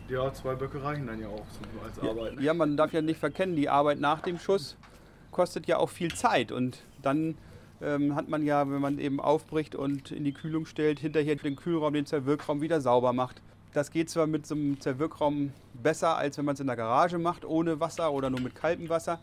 Ja, 0.08 0.32
zwei 0.32 0.54
Böcke 0.54 0.82
reichen 0.82 1.06
dann 1.06 1.20
ja 1.20 1.28
auch 1.28 1.46
als 1.84 1.98
Arbeit. 1.98 2.36
Ne? 2.36 2.42
Ja, 2.42 2.54
man 2.54 2.76
darf 2.76 2.92
ja 2.92 3.02
nicht 3.02 3.18
verkennen, 3.18 3.56
die 3.56 3.68
Arbeit 3.68 3.98
nach 3.98 4.20
dem 4.20 4.38
Schuss 4.38 4.76
kostet 5.32 5.66
ja 5.66 5.78
auch 5.78 5.90
viel 5.90 6.14
Zeit 6.14 6.52
und 6.52 6.78
dann 7.02 7.36
ähm, 7.82 8.14
hat 8.14 8.28
man 8.28 8.44
ja, 8.44 8.70
wenn 8.70 8.80
man 8.80 8.98
eben 8.98 9.20
aufbricht 9.20 9.74
und 9.74 10.12
in 10.12 10.24
die 10.24 10.32
Kühlung 10.32 10.64
stellt, 10.64 11.00
hinterher 11.00 11.36
den 11.36 11.56
Kühlraum, 11.56 11.92
den 11.92 12.06
Zerwirkraum 12.06 12.60
wieder 12.60 12.80
sauber 12.80 13.12
macht. 13.12 13.42
Das 13.74 13.90
geht 13.90 14.08
zwar 14.08 14.26
mit 14.26 14.46
so 14.46 14.54
einem 14.54 14.80
Zerwirkraum 14.80 15.52
besser, 15.74 16.16
als 16.16 16.38
wenn 16.38 16.46
man 16.46 16.54
es 16.54 16.60
in 16.60 16.66
der 16.68 16.76
Garage 16.76 17.18
macht, 17.18 17.44
ohne 17.44 17.80
Wasser 17.80 18.12
oder 18.12 18.30
nur 18.30 18.40
mit 18.40 18.54
kaltem 18.54 18.88
Wasser. 18.88 19.18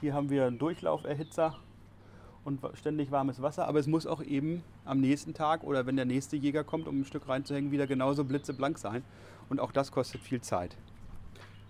Hier 0.00 0.14
haben 0.14 0.30
wir 0.30 0.46
einen 0.46 0.58
Durchlauferhitzer 0.58 1.56
und 2.48 2.60
ständig 2.76 3.10
warmes 3.12 3.40
Wasser, 3.40 3.68
aber 3.68 3.78
es 3.78 3.86
muss 3.86 4.06
auch 4.06 4.22
eben 4.22 4.64
am 4.84 5.00
nächsten 5.00 5.34
Tag 5.34 5.62
oder 5.62 5.86
wenn 5.86 5.96
der 5.96 6.04
nächste 6.04 6.36
Jäger 6.36 6.64
kommt, 6.64 6.88
um 6.88 7.00
ein 7.00 7.04
Stück 7.04 7.28
reinzuhängen, 7.28 7.70
wieder 7.70 7.86
genauso 7.86 8.24
blitzeblank 8.24 8.78
sein. 8.78 9.04
Und 9.48 9.60
auch 9.60 9.70
das 9.70 9.92
kostet 9.92 10.20
viel 10.22 10.40
Zeit. 10.40 10.76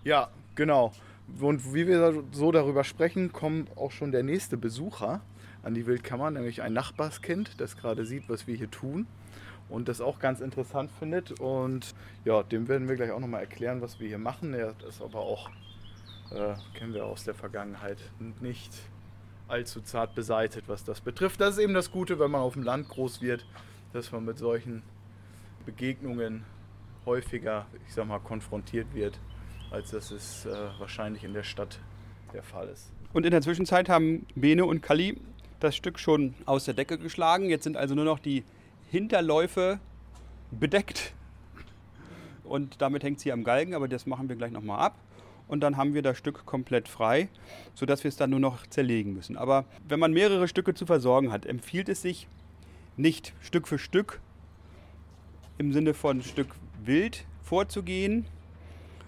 Ja, 0.03 0.29
genau. 0.55 0.91
Und 1.39 1.73
wie 1.73 1.85
wir 1.87 2.23
so 2.31 2.51
darüber 2.51 2.83
sprechen, 2.83 3.31
kommt 3.31 3.77
auch 3.77 3.91
schon 3.91 4.11
der 4.11 4.23
nächste 4.23 4.57
Besucher 4.57 5.21
an 5.61 5.75
die 5.75 5.85
Wildkammer, 5.85 6.31
nämlich 6.31 6.61
ein 6.61 6.73
Nachbarskind, 6.73 7.59
das 7.61 7.77
gerade 7.77 8.05
sieht, 8.05 8.29
was 8.29 8.47
wir 8.47 8.55
hier 8.55 8.71
tun 8.71 9.05
und 9.67 9.87
das 9.87 10.01
auch 10.01 10.19
ganz 10.19 10.39
interessant 10.39 10.91
findet. 10.97 11.39
Und 11.39 11.93
ja, 12.25 12.41
dem 12.41 12.67
werden 12.67 12.87
wir 12.87 12.95
gleich 12.95 13.11
auch 13.11 13.19
nochmal 13.19 13.41
erklären, 13.41 13.81
was 13.81 13.99
wir 13.99 14.07
hier 14.07 14.17
machen. 14.17 14.53
Er 14.53 14.73
ist 14.87 15.01
aber 15.01 15.19
auch 15.19 15.49
äh, 16.31 16.53
kennen 16.73 16.93
wir 16.93 17.05
aus 17.05 17.23
der 17.23 17.33
Vergangenheit 17.33 17.97
nicht 18.39 18.71
allzu 19.49 19.81
zart 19.81 20.15
beseitet, 20.15 20.65
was 20.67 20.83
das 20.83 21.01
betrifft. 21.01 21.41
Das 21.41 21.55
ist 21.55 21.59
eben 21.59 21.73
das 21.73 21.91
Gute, 21.91 22.19
wenn 22.19 22.31
man 22.31 22.41
auf 22.41 22.53
dem 22.53 22.63
Land 22.63 22.89
groß 22.89 23.21
wird, 23.21 23.45
dass 23.93 24.11
man 24.11 24.25
mit 24.25 24.37
solchen 24.37 24.83
Begegnungen 25.65 26.45
häufiger, 27.05 27.65
ich 27.87 27.93
sag 27.93 28.07
mal, 28.07 28.19
konfrontiert 28.19 28.93
wird, 28.93 29.19
als 29.71 29.91
dass 29.91 30.11
es 30.11 30.45
äh, 30.45 30.49
wahrscheinlich 30.77 31.23
in 31.23 31.33
der 31.33 31.43
Stadt 31.43 31.79
der 32.33 32.43
Fall 32.43 32.67
ist. 32.69 32.91
Und 33.13 33.25
in 33.25 33.31
der 33.31 33.41
Zwischenzeit 33.41 33.89
haben 33.89 34.25
Bene 34.35 34.65
und 34.65 34.81
Kali 34.81 35.19
das 35.59 35.75
Stück 35.75 35.99
schon 35.99 36.35
aus 36.45 36.65
der 36.65 36.73
Decke 36.73 36.97
geschlagen. 36.97 37.49
Jetzt 37.49 37.63
sind 37.63 37.75
also 37.75 37.95
nur 37.95 38.05
noch 38.05 38.19
die 38.19 38.43
Hinterläufe 38.89 39.79
bedeckt. 40.51 41.13
Und 42.43 42.81
damit 42.81 43.03
hängt 43.03 43.19
sie 43.19 43.31
am 43.31 43.43
Galgen, 43.43 43.73
aber 43.73 43.87
das 43.87 44.05
machen 44.05 44.29
wir 44.29 44.35
gleich 44.35 44.51
nochmal 44.51 44.79
ab 44.79 44.95
und 45.49 45.61
dann 45.61 45.75
haben 45.75 45.93
wir 45.93 46.01
das 46.01 46.17
Stück 46.17 46.45
komplett 46.45 46.87
frei, 46.87 47.27
sodass 47.73 48.03
wir 48.03 48.09
es 48.09 48.15
dann 48.15 48.29
nur 48.29 48.39
noch 48.39 48.65
zerlegen 48.67 49.13
müssen. 49.13 49.35
Aber 49.35 49.65
wenn 49.85 49.99
man 49.99 50.13
mehrere 50.13 50.47
Stücke 50.47 50.73
zu 50.73 50.85
versorgen 50.85 51.31
hat, 51.31 51.45
empfiehlt 51.45 51.89
es 51.89 52.01
sich 52.01 52.27
nicht 52.95 53.33
Stück 53.41 53.67
für 53.67 53.79
Stück 53.79 54.21
im 55.57 55.73
Sinne 55.73 55.93
von 55.93 56.21
Stück 56.21 56.47
wild 56.83 57.25
vorzugehen 57.41 58.25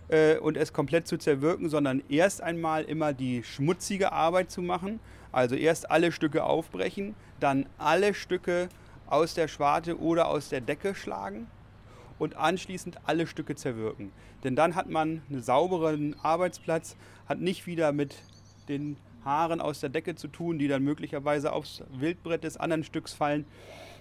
äh, 0.10 0.38
und 0.38 0.58
es 0.58 0.74
komplett 0.74 1.08
zu 1.08 1.18
zerwirken, 1.18 1.70
sondern 1.70 2.02
erst 2.10 2.42
einmal 2.42 2.84
immer 2.84 3.14
die 3.14 3.44
schmutzige 3.44 4.12
Arbeit 4.12 4.52
zu 4.52 4.62
machen. 4.62 5.00
Also 5.32 5.56
erst 5.56 5.90
alle 5.92 6.12
Stücke 6.12 6.44
aufbrechen, 6.44 7.16
dann 7.40 7.68
alle 7.78 8.14
Stücke 8.14 8.68
aus 9.06 9.36
der 9.36 9.48
Schwarte 9.48 10.00
oder 10.00 10.28
aus 10.28 10.50
der 10.50 10.62
Decke 10.62 10.96
schlagen 10.96 11.48
und 12.22 12.38
anschließend 12.38 13.00
alle 13.08 13.26
Stücke 13.26 13.56
zerwirken. 13.56 14.12
Denn 14.44 14.56
dann 14.56 14.76
hat 14.76 14.88
man 14.88 15.24
einen 15.28 15.42
sauberen 15.42 16.16
Arbeitsplatz, 16.22 16.96
hat 17.28 17.42
nicht 17.42 17.66
wieder 17.66 17.94
mit 17.94 18.16
den 18.70 18.96
Haaren 19.26 19.60
aus 19.60 19.80
der 19.80 19.90
Decke 19.90 20.14
zu 20.14 20.28
tun, 20.28 20.60
die 20.60 20.68
dann 20.68 20.84
möglicherweise 20.84 21.52
aufs 21.52 21.82
Wildbrett 21.92 22.44
des 22.44 22.58
anderen 22.58 22.84
Stücks 22.84 23.12
fallen 23.12 23.46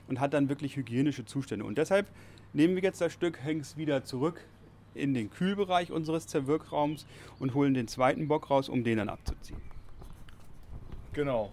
und 0.06 0.20
hat 0.20 0.34
dann 0.34 0.50
wirklich 0.50 0.76
hygienische 0.76 1.24
Zustände. 1.24 1.64
Und 1.64 1.78
deshalb 1.78 2.08
nehmen 2.52 2.74
wir 2.74 2.82
jetzt 2.82 3.00
das 3.00 3.10
Stück, 3.10 3.42
hängen 3.42 3.62
es 3.62 3.78
wieder 3.78 4.04
zurück 4.04 4.44
in 4.92 5.14
den 5.14 5.30
Kühlbereich 5.30 5.90
unseres 5.90 6.26
Zerwirkraums 6.26 7.06
und 7.38 7.54
holen 7.54 7.72
den 7.72 7.88
zweiten 7.88 8.28
Bock 8.28 8.50
raus, 8.50 8.68
um 8.68 8.84
den 8.84 8.98
dann 8.98 9.08
abzuziehen. 9.08 9.62
Genau. 11.14 11.50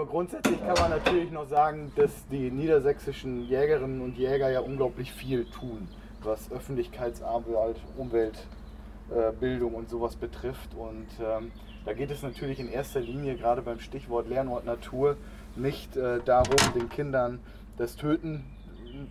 Ja, 0.00 0.06
grundsätzlich 0.06 0.58
kann 0.60 0.78
man 0.78 0.90
natürlich 0.92 1.30
noch 1.30 1.46
sagen, 1.46 1.92
dass 1.94 2.26
die 2.28 2.50
niedersächsischen 2.50 3.42
Jägerinnen 3.46 4.00
und 4.00 4.16
Jäger 4.16 4.50
ja 4.50 4.60
unglaublich 4.60 5.12
viel 5.12 5.44
tun, 5.44 5.88
was 6.22 6.50
Öffentlichkeitsarbeit, 6.50 7.76
Umweltbildung 7.98 9.74
und 9.74 9.90
sowas 9.90 10.16
betrifft. 10.16 10.70
Und 10.74 11.06
ähm, 11.22 11.52
da 11.84 11.92
geht 11.92 12.10
es 12.10 12.22
natürlich 12.22 12.60
in 12.60 12.70
erster 12.70 13.00
Linie, 13.00 13.36
gerade 13.36 13.60
beim 13.60 13.78
Stichwort 13.78 14.26
Lernort 14.26 14.64
Natur, 14.64 15.18
nicht 15.54 15.94
äh, 15.98 16.20
darum, 16.24 16.56
den 16.74 16.88
Kindern 16.88 17.40
das 17.76 17.96
Töten 17.96 18.46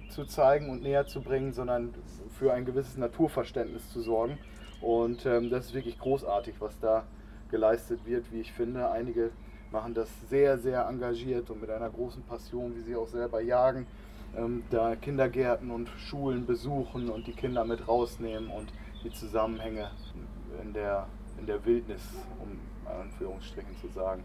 zu 0.10 0.26
zeigen 0.26 0.72
und 0.72 0.82
näher 0.82 1.06
zu 1.06 1.22
bringen, 1.22 1.54
sondern 1.54 1.94
für 2.40 2.52
ein 2.52 2.66
gewisses 2.66 2.98
Naturverständnis 2.98 3.92
zu 3.92 4.02
sorgen. 4.02 4.40
Und 4.82 5.28
ähm, 5.28 5.52
das 5.52 5.68
ist 5.68 5.76
wirklich 5.76 6.00
großartig, 6.00 6.56
was 6.58 6.80
da 6.80 7.04
geleistet 7.52 8.08
wird, 8.08 8.32
wie 8.32 8.42
ich 8.42 8.52
finde. 8.54 8.90
Einige 8.90 9.30
machen 9.72 9.94
das 9.94 10.10
sehr, 10.30 10.58
sehr 10.58 10.88
engagiert 10.88 11.50
und 11.50 11.62
mit 11.62 11.70
einer 11.70 11.90
großen 11.90 12.24
Passion, 12.24 12.76
wie 12.76 12.82
sie 12.82 12.96
auch 12.96 13.08
selber 13.08 13.42
jagen. 13.42 13.86
ähm, 14.38 14.64
da 14.70 14.96
Kindergärten 14.96 15.72
und 15.72 15.90
Schulen 15.98 16.46
besuchen 16.46 17.10
und 17.10 17.26
die 17.26 17.34
Kinder 17.34 17.66
mit 17.66 17.88
rausnehmen 17.88 18.50
und 18.50 18.72
die 19.04 19.12
Zusammenhänge 19.12 19.90
in 20.62 20.74
der, 20.74 21.08
in 21.40 21.48
der 21.48 21.66
Wildnis, 21.66 22.02
um 22.40 22.60
Anführungsstrichen 22.86 23.76
zu 23.82 23.88
sagen, 23.88 24.24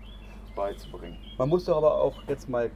beizubringen. 0.54 1.16
Man 1.38 1.48
muss 1.48 1.64
doch 1.64 1.78
aber 1.78 2.00
auch 2.02 2.22
jetzt 2.28 2.48
mal 2.48 2.70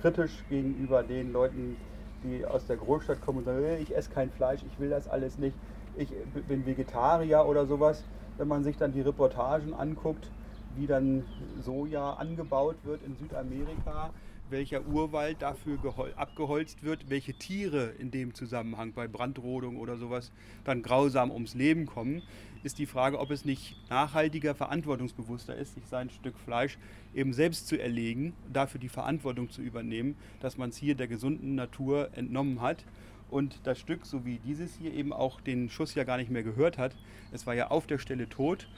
kritisch 0.00 0.44
gegenüber 0.50 1.02
den 1.02 1.32
Leuten, 1.32 1.76
die 2.22 2.44
aus 2.44 2.66
der 2.66 2.76
Großstadt 2.76 3.20
kommen 3.24 3.38
und 3.38 3.44
sagen, 3.44 3.64
"Äh, 3.64 3.78
ich 3.78 3.96
esse 3.96 4.10
kein 4.10 4.30
Fleisch, 4.30 4.60
ich 4.62 4.78
will 4.78 4.90
das 4.90 5.08
alles 5.08 5.38
nicht, 5.38 5.56
ich 5.96 6.12
bin 6.46 6.66
Vegetarier 6.66 7.46
oder 7.46 7.66
sowas. 7.66 8.04
Wenn 8.36 8.48
man 8.48 8.62
sich 8.62 8.76
dann 8.76 8.92
die 8.92 9.00
Reportagen 9.00 9.74
anguckt, 9.74 10.30
wie 10.78 10.86
dann 10.86 11.24
Soja 11.60 12.14
angebaut 12.14 12.76
wird 12.84 13.02
in 13.04 13.16
Südamerika, 13.16 14.12
welcher 14.50 14.86
Urwald 14.86 15.42
dafür 15.42 15.76
gehol- 15.76 16.14
abgeholzt 16.14 16.82
wird, 16.82 17.10
welche 17.10 17.34
Tiere 17.34 17.92
in 17.98 18.10
dem 18.10 18.32
Zusammenhang 18.32 18.92
bei 18.92 19.06
Brandrodung 19.08 19.76
oder 19.76 19.96
sowas 19.98 20.32
dann 20.64 20.82
grausam 20.82 21.30
ums 21.30 21.54
Leben 21.54 21.86
kommen, 21.86 22.22
ist 22.62 22.78
die 22.78 22.86
Frage, 22.86 23.18
ob 23.18 23.30
es 23.30 23.44
nicht 23.44 23.76
nachhaltiger, 23.90 24.54
verantwortungsbewusster 24.54 25.54
ist, 25.56 25.74
sich 25.74 25.86
sein 25.86 26.10
Stück 26.10 26.38
Fleisch 26.38 26.78
eben 27.14 27.32
selbst 27.32 27.68
zu 27.68 27.78
erlegen, 27.78 28.32
dafür 28.52 28.80
die 28.80 28.88
Verantwortung 28.88 29.50
zu 29.50 29.60
übernehmen, 29.60 30.16
dass 30.40 30.56
man 30.56 30.70
es 30.70 30.76
hier 30.76 30.94
der 30.94 31.08
gesunden 31.08 31.54
Natur 31.54 32.10
entnommen 32.14 32.60
hat 32.60 32.84
und 33.30 33.60
das 33.64 33.78
Stück, 33.78 34.06
so 34.06 34.24
wie 34.24 34.38
dieses 34.38 34.74
hier 34.76 34.92
eben 34.94 35.12
auch 35.12 35.40
den 35.40 35.68
Schuss 35.68 35.94
ja 35.94 36.04
gar 36.04 36.16
nicht 36.16 36.30
mehr 36.30 36.42
gehört 36.42 36.78
hat, 36.78 36.96
es 37.32 37.46
war 37.46 37.54
ja 37.54 37.70
auf 37.70 37.86
der 37.86 37.98
Stelle 37.98 38.28
tot 38.28 38.68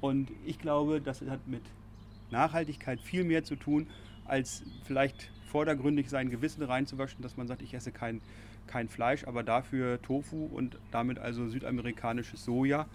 und 0.00 0.30
ich 0.44 0.58
glaube, 0.58 1.00
das 1.00 1.20
hat 1.22 1.46
mit 1.46 1.62
Nachhaltigkeit 2.30 3.00
viel 3.00 3.24
mehr 3.24 3.44
zu 3.44 3.56
tun, 3.56 3.86
als 4.24 4.62
vielleicht 4.84 5.30
vordergründig 5.50 6.08
sein 6.08 6.30
Gewissen 6.30 6.62
reinzuwaschen, 6.62 7.22
dass 7.22 7.36
man 7.36 7.48
sagt, 7.48 7.62
ich 7.62 7.74
esse 7.74 7.90
kein, 7.90 8.20
kein 8.66 8.88
Fleisch, 8.88 9.24
aber 9.24 9.42
dafür 9.42 10.00
Tofu 10.00 10.46
und 10.46 10.78
damit 10.92 11.18
also 11.18 11.48
südamerikanisches 11.48 12.44
Soja. 12.44 12.86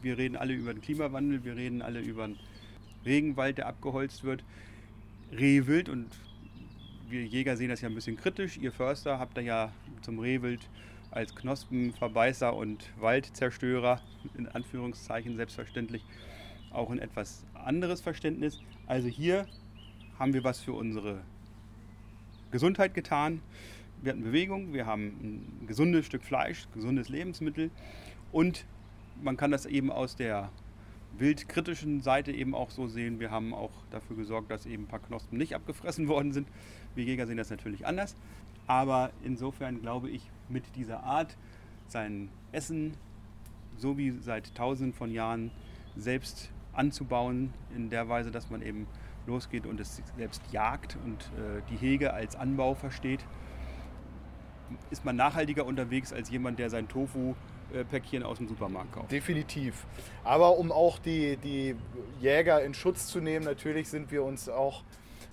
Wir 0.00 0.16
reden 0.16 0.36
alle 0.36 0.54
über 0.54 0.72
den 0.72 0.80
Klimawandel, 0.80 1.44
wir 1.44 1.56
reden 1.56 1.82
alle 1.82 2.00
über 2.00 2.26
den 2.26 2.38
Regenwald, 3.04 3.58
der 3.58 3.66
abgeholzt 3.66 4.24
wird. 4.24 4.42
Rehwild 5.32 5.88
und 5.88 6.06
wir 7.10 7.24
Jäger 7.24 7.56
sehen 7.56 7.68
das 7.68 7.80
ja 7.80 7.88
ein 7.88 7.94
bisschen 7.94 8.16
kritisch. 8.16 8.56
Ihr 8.56 8.72
Förster 8.72 9.18
habt 9.18 9.36
da 9.36 9.40
ja 9.40 9.72
zum 10.02 10.18
Rehwild 10.18 10.60
als 11.10 11.34
Knospenverbeißer 11.34 12.54
und 12.54 12.84
Waldzerstörer, 13.00 14.00
in 14.36 14.46
Anführungszeichen 14.48 15.36
selbstverständlich, 15.36 16.04
auch 16.70 16.90
ein 16.90 16.98
etwas 16.98 17.44
anderes 17.54 18.00
Verständnis. 18.00 18.60
Also 18.86 19.08
hier 19.08 19.46
haben 20.18 20.34
wir 20.34 20.44
was 20.44 20.60
für 20.60 20.72
unsere 20.72 21.20
Gesundheit 22.50 22.94
getan. 22.94 23.40
Wir 24.02 24.12
hatten 24.12 24.22
Bewegung, 24.22 24.72
wir 24.72 24.86
haben 24.86 25.06
ein 25.62 25.66
gesundes 25.66 26.06
Stück 26.06 26.24
Fleisch, 26.24 26.68
gesundes 26.72 27.08
Lebensmittel 27.08 27.70
und 28.32 28.64
man 29.22 29.36
kann 29.36 29.50
das 29.50 29.66
eben 29.66 29.90
aus 29.90 30.16
der 30.16 30.50
wildkritischen 31.18 32.00
Seite 32.00 32.30
eben 32.32 32.54
auch 32.54 32.70
so 32.70 32.86
sehen. 32.86 33.18
Wir 33.18 33.30
haben 33.30 33.52
auch 33.52 33.72
dafür 33.90 34.16
gesorgt, 34.16 34.50
dass 34.50 34.66
eben 34.66 34.84
ein 34.84 34.88
paar 34.88 35.00
Knospen 35.00 35.38
nicht 35.38 35.54
abgefressen 35.54 36.08
worden 36.08 36.32
sind. 36.32 36.48
Wir 36.94 37.04
Jäger 37.04 37.26
sehen 37.26 37.36
das 37.36 37.50
natürlich 37.50 37.86
anders. 37.86 38.14
Aber 38.66 39.10
insofern 39.24 39.80
glaube 39.80 40.10
ich, 40.10 40.30
mit 40.48 40.64
dieser 40.76 41.02
Art 41.02 41.36
sein 41.88 42.28
Essen 42.52 42.94
so 43.76 43.96
wie 43.96 44.10
seit 44.10 44.54
tausenden 44.54 44.92
von 44.92 45.10
Jahren 45.10 45.50
selbst 45.96 46.50
anzubauen, 46.78 47.52
in 47.74 47.90
der 47.90 48.08
Weise, 48.08 48.30
dass 48.30 48.50
man 48.50 48.62
eben 48.62 48.86
losgeht 49.26 49.66
und 49.66 49.78
es 49.78 50.02
selbst 50.16 50.42
jagt 50.52 50.96
und 51.04 51.22
äh, 51.22 51.60
die 51.70 51.76
Hege 51.76 52.14
als 52.14 52.36
Anbau 52.36 52.74
versteht, 52.74 53.20
ist 54.90 55.04
man 55.04 55.16
nachhaltiger 55.16 55.66
unterwegs 55.66 56.12
als 56.12 56.30
jemand, 56.30 56.58
der 56.58 56.70
sein 56.70 56.88
Tofu-Päckchen 56.88 58.22
aus 58.22 58.38
dem 58.38 58.48
Supermarkt 58.48 58.92
kauft. 58.92 59.12
Definitiv. 59.12 59.86
Aber 60.24 60.58
um 60.58 60.72
auch 60.72 60.98
die, 60.98 61.36
die 61.36 61.74
Jäger 62.20 62.62
in 62.62 62.74
Schutz 62.74 63.06
zu 63.06 63.20
nehmen, 63.20 63.44
natürlich 63.44 63.88
sind 63.88 64.10
wir 64.10 64.24
uns 64.24 64.48
auch 64.48 64.82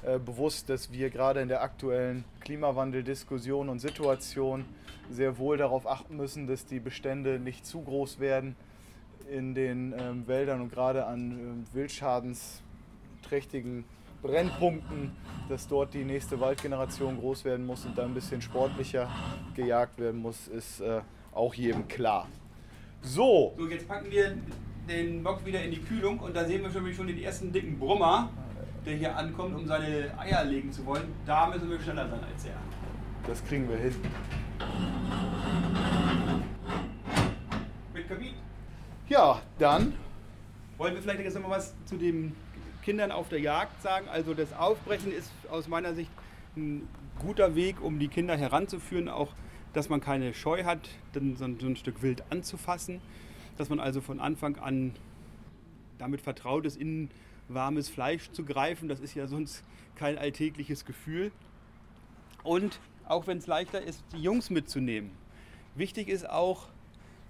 äh, 0.04 0.20
bewusst, 0.20 0.70
dass 0.70 0.92
wir 0.92 1.10
gerade 1.10 1.42
in 1.42 1.48
der 1.48 1.62
aktuellen 1.62 2.26
Klimawandel-Diskussion 2.42 3.70
und 3.70 3.80
Situation 3.80 4.66
sehr 5.10 5.38
wohl 5.38 5.58
darauf 5.58 5.88
achten 5.88 6.18
müssen, 6.18 6.48
dass 6.48 6.66
die 6.66 6.80
Bestände 6.80 7.40
nicht 7.40 7.66
zu 7.66 7.82
groß 7.82 8.20
werden 8.20 8.56
in 9.30 9.54
den 9.56 9.94
ähm, 9.98 10.28
Wäldern 10.28 10.62
und 10.62 10.72
gerade 10.72 11.06
an 11.06 11.32
ähm, 11.32 11.66
wildschadenträchtigen 11.74 13.86
Brennpunkten, 14.22 15.12
dass 15.50 15.68
dort 15.68 15.94
die 15.94 16.04
nächste 16.04 16.40
Waldgeneration 16.40 17.20
groß 17.20 17.46
werden 17.46 17.66
muss 17.66 17.86
und 17.86 17.98
da 17.98 18.06
ein 18.06 18.14
bisschen 18.14 18.42
sportlicher 18.42 19.10
gejagt 19.56 20.00
werden 20.00 20.22
muss, 20.22 20.48
ist 20.48 20.80
äh, 20.82 21.02
auch 21.34 21.54
jedem 21.54 21.88
klar. 21.88 22.28
So, 23.02 23.54
So, 23.58 23.68
jetzt 23.68 23.88
packen 23.88 24.10
wir 24.10 24.36
den 24.88 25.24
Bock 25.24 25.46
wieder 25.46 25.62
in 25.64 25.72
die 25.72 25.82
Kühlung 25.82 26.20
und 26.20 26.36
da 26.36 26.46
sehen 26.46 26.64
wir 26.64 26.72
schon, 26.72 26.92
schon 26.94 27.08
den 27.08 27.20
ersten 27.20 27.52
dicken 27.52 27.78
Brummer, 27.78 28.30
der 28.86 28.96
hier 28.96 29.16
ankommt, 29.16 29.56
um 29.56 29.68
seine 29.68 30.18
Eier 30.18 30.44
legen 30.44 30.72
zu 30.72 30.86
wollen. 30.86 31.14
Da 31.26 31.48
müssen 31.48 31.70
wir 31.70 31.80
schneller 31.80 32.10
sein 32.10 32.24
als 32.24 32.46
er. 32.46 32.58
das 33.28 33.44
kriegen 33.46 33.70
wir 33.70 33.78
hin. 33.78 33.96
Mit 37.94 38.08
Kabin. 38.08 38.34
Ja, 39.08 39.42
dann 39.60 39.94
Wollen 40.78 40.96
wir 40.96 41.02
vielleicht 41.02 41.22
jetzt 41.22 41.36
noch 41.36 41.44
mal 41.44 41.52
was 41.52 41.74
zu 41.86 41.96
den 41.96 42.36
Kindern 42.84 43.12
auf 43.12 43.30
der 43.30 43.40
Jagd 43.40 43.82
sagen? 43.82 44.10
Also 44.10 44.34
das 44.34 44.52
Aufbrechen 44.54 45.14
ist 45.14 45.32
aus 45.50 45.68
meiner 45.68 45.94
Sicht 45.94 46.12
ein 46.58 46.88
guter 47.20 47.56
Weg, 47.56 47.82
um 47.82 47.98
die 47.98 48.10
Kinder 48.10 48.36
heranzuführen, 48.36 49.08
auch 49.08 49.32
dass 49.74 49.90
man 49.90 50.02
keine 50.02 50.34
Scheu 50.34 50.64
hat, 50.64 50.90
dann 51.14 51.38
so 51.38 51.46
ein 51.46 51.76
Stück 51.76 52.02
Wild 52.02 52.24
anzufassen, 52.30 53.00
dass 53.58 53.70
man 53.70 53.80
also 53.80 54.02
von 54.02 54.20
Anfang 54.20 54.58
an 54.58 54.96
damit 55.98 56.22
vertraut 56.22 56.66
ist, 56.66 56.76
in 56.76 57.10
warmes 57.48 57.88
Fleisch 57.88 58.32
zu 58.32 58.44
greifen. 58.44 58.90
Das 58.90 59.00
ist 59.00 59.16
ja 59.16 59.28
sonst 59.28 59.64
kein 59.96 60.18
alltägliches 60.18 60.84
Gefühl. 60.84 61.32
Und 62.44 62.80
auch 63.08 63.28
wenn 63.28 63.38
es 63.38 63.48
leichter 63.48 63.82
ist, 63.82 64.04
die 64.14 64.22
Jungs 64.22 64.50
mitzunehmen. 64.50 65.12
Wichtig 65.76 66.10
ist 66.10 66.30
auch, 66.30 66.68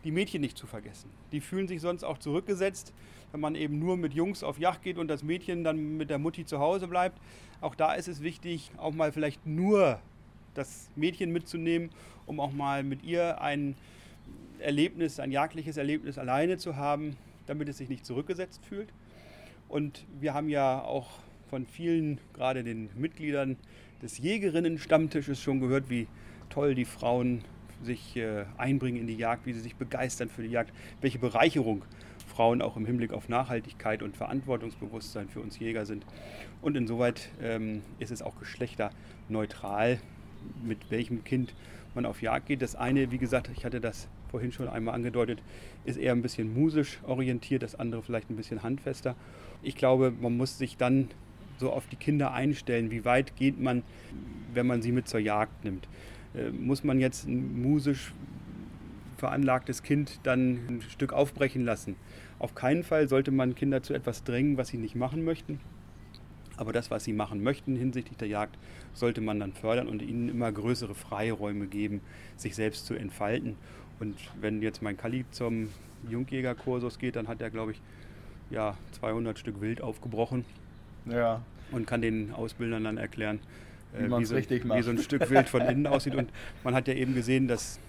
die 0.06 0.12
Mädchen 0.12 0.40
nicht 0.40 0.58
zu 0.58 0.68
vergessen. 0.68 1.10
Die 1.32 1.42
fühlen 1.42 1.68
sich 1.68 1.82
sonst 1.82 2.04
auch 2.04 2.20
zurückgesetzt, 2.20 2.94
wenn 3.32 3.42
man 3.42 3.56
eben 3.56 3.80
nur 3.80 3.98
mit 3.98 4.14
Jungs 4.14 4.44
auf 4.44 4.60
Jagd 4.60 4.84
geht 4.84 4.98
und 4.98 5.08
das 5.08 5.24
Mädchen 5.24 5.64
dann 5.64 5.98
mit 5.98 6.10
der 6.10 6.20
Mutti 6.20 6.46
zu 6.46 6.60
Hause 6.60 6.88
bleibt. 6.88 7.20
Auch 7.60 7.76
da 7.76 7.94
ist 7.94 8.08
es 8.08 8.22
wichtig, 8.22 8.72
auch 8.78 8.94
mal 8.94 9.12
vielleicht 9.12 9.46
nur 9.46 10.00
das 10.54 10.90
Mädchen 10.96 11.32
mitzunehmen, 11.32 11.90
um 12.28 12.40
auch 12.40 12.52
mal 12.52 12.84
mit 12.84 13.04
ihr 13.04 13.42
ein 13.42 13.76
Erlebnis, 14.60 15.20
ein 15.20 15.32
jagdliches 15.32 15.76
Erlebnis 15.76 16.18
alleine 16.18 16.58
zu 16.58 16.76
haben, 16.76 17.18
damit 17.48 17.68
es 17.68 17.80
sich 17.80 17.90
nicht 17.90 18.06
zurückgesetzt 18.06 18.64
fühlt. 18.64 18.94
Und 19.68 20.06
wir 20.20 20.34
haben 20.34 20.50
ja 20.50 20.82
auch 20.84 21.10
von 21.50 21.66
vielen, 21.66 22.20
gerade 22.34 22.64
den 22.64 22.90
Mitgliedern 22.96 23.58
des 24.02 24.20
Jägerinnen-Stammtisches 24.20 25.42
schon 25.42 25.60
gehört, 25.60 25.90
wie 25.90 26.08
toll 26.50 26.76
die 26.76 26.86
Frauen 26.86 27.44
sich 27.84 28.16
äh, 28.18 28.46
einbringen 28.58 29.00
in 29.00 29.08
die 29.08 29.16
Jagd, 29.16 29.46
wie 29.46 29.54
sie 29.54 29.60
sich 29.60 29.76
begeistern 29.76 30.30
für 30.30 30.44
die 30.44 30.50
Jagd, 30.50 30.74
welche 31.02 31.20
Bereicherung 31.20 31.84
Frauen 32.28 32.62
auch 32.62 32.76
im 32.76 32.86
Hinblick 32.86 33.14
auf 33.14 33.30
Nachhaltigkeit 33.30 34.04
und 34.04 34.18
Verantwortungsbewusstsein 34.18 35.30
für 35.30 35.40
uns 35.40 35.58
Jäger 35.58 35.86
sind. 35.86 36.06
Und 36.62 36.76
insoweit 36.76 37.30
ähm, 37.42 37.82
ist 38.00 38.12
es 38.12 38.22
auch 38.22 38.38
geschlechterneutral, 38.40 40.00
mit 40.64 40.92
welchem 40.92 41.24
Kind 41.24 41.54
man 41.94 42.06
auf 42.06 42.22
Jagd 42.22 42.48
geht. 42.48 42.62
Das 42.62 42.76
eine, 42.76 43.12
wie 43.12 43.18
gesagt, 43.18 43.50
ich 43.56 43.64
hatte 43.64 43.80
das 43.80 44.08
vorhin 44.30 44.52
schon 44.52 44.68
einmal 44.68 44.96
angedeutet, 44.96 45.42
ist 45.86 45.98
eher 45.98 46.12
ein 46.12 46.22
bisschen 46.22 46.54
musisch 46.54 47.00
orientiert, 47.04 47.64
das 47.64 47.76
andere 47.76 48.02
vielleicht 48.02 48.30
ein 48.30 48.36
bisschen 48.36 48.64
handfester. 48.64 49.16
Ich 49.64 49.76
glaube, 49.76 50.12
man 50.12 50.36
muss 50.36 50.58
sich 50.58 50.76
dann 50.76 51.08
so 51.58 51.72
auf 51.72 51.88
die 51.88 51.96
Kinder 51.96 52.34
einstellen. 52.34 52.92
Wie 52.92 53.06
weit 53.06 53.38
geht 53.38 53.60
man, 53.60 53.84
wenn 54.54 54.68
man 54.68 54.82
sie 54.82 54.92
mit 54.92 55.08
zur 55.08 55.22
Jagd 55.22 55.64
nimmt? 55.64 55.88
Äh, 56.36 56.52
muss 56.52 56.84
man 56.84 57.00
jetzt 57.00 57.28
ein 57.28 57.62
musisch 57.62 58.14
veranlagtes 59.18 59.84
Kind 59.84 60.20
dann 60.24 60.60
ein 60.68 60.82
Stück 60.90 61.14
aufbrechen 61.14 61.64
lassen? 61.64 61.96
Auf 62.40 62.56
keinen 62.56 62.84
Fall 62.84 63.08
sollte 63.08 63.32
man 63.32 63.56
Kinder 63.56 63.82
zu 63.82 63.94
etwas 63.94 64.24
drängen, 64.24 64.58
was 64.58 64.70
sie 64.70 64.78
nicht 64.78 64.96
machen 64.96 65.24
möchten. 65.24 65.60
Aber 66.58 66.72
das, 66.72 66.90
was 66.92 67.04
sie 67.04 67.14
machen 67.14 67.44
möchten 67.44 67.76
hinsichtlich 67.76 68.18
der 68.18 68.28
Jagd, 68.28 68.58
sollte 68.94 69.22
man 69.22 69.40
dann 69.40 69.54
fördern 69.54 69.88
und 69.88 70.02
ihnen 70.02 70.30
immer 70.30 70.52
größere 70.52 70.96
Freiräume 70.96 71.68
geben, 71.68 72.02
sich 72.38 72.56
selbst 72.56 72.86
zu 72.86 72.94
entfalten. 72.94 73.56
Und 74.00 74.16
wenn 74.40 74.62
jetzt 74.62 74.82
mein 74.82 74.98
Kali 74.98 75.26
zum 75.32 75.70
Jungjägerkursus 76.10 76.98
geht, 76.98 77.16
dann 77.16 77.28
hat 77.28 77.42
er, 77.42 77.50
glaube 77.50 77.74
ich, 77.74 77.82
ja, 78.50 78.78
200 78.94 79.40
Stück 79.40 79.60
Wild 79.60 79.82
aufgebrochen 79.82 80.46
Ja, 81.06 81.42
und 81.72 81.88
kann 81.88 82.02
den 82.02 82.32
Ausbildern 82.32 82.84
dann 82.84 82.98
erklären, 82.98 83.40
Wie 83.98 84.06
äh, 84.06 84.08
man's 84.08 84.30
so, 84.30 84.36
richtig 84.36 84.64
wie 84.64 84.68
macht. 84.68 84.84
so 84.84 84.92
ein 84.92 84.98
Stück 84.98 85.30
Wild 85.30 85.50
von 85.50 85.62
innen 85.62 85.88
aussieht. 85.88 86.16
Und 86.16 86.30
man 86.64 86.76
hat 86.76 86.88
ja 86.88 86.94
eben 86.94 87.14
gesehen, 87.14 87.48
dass 87.48 87.80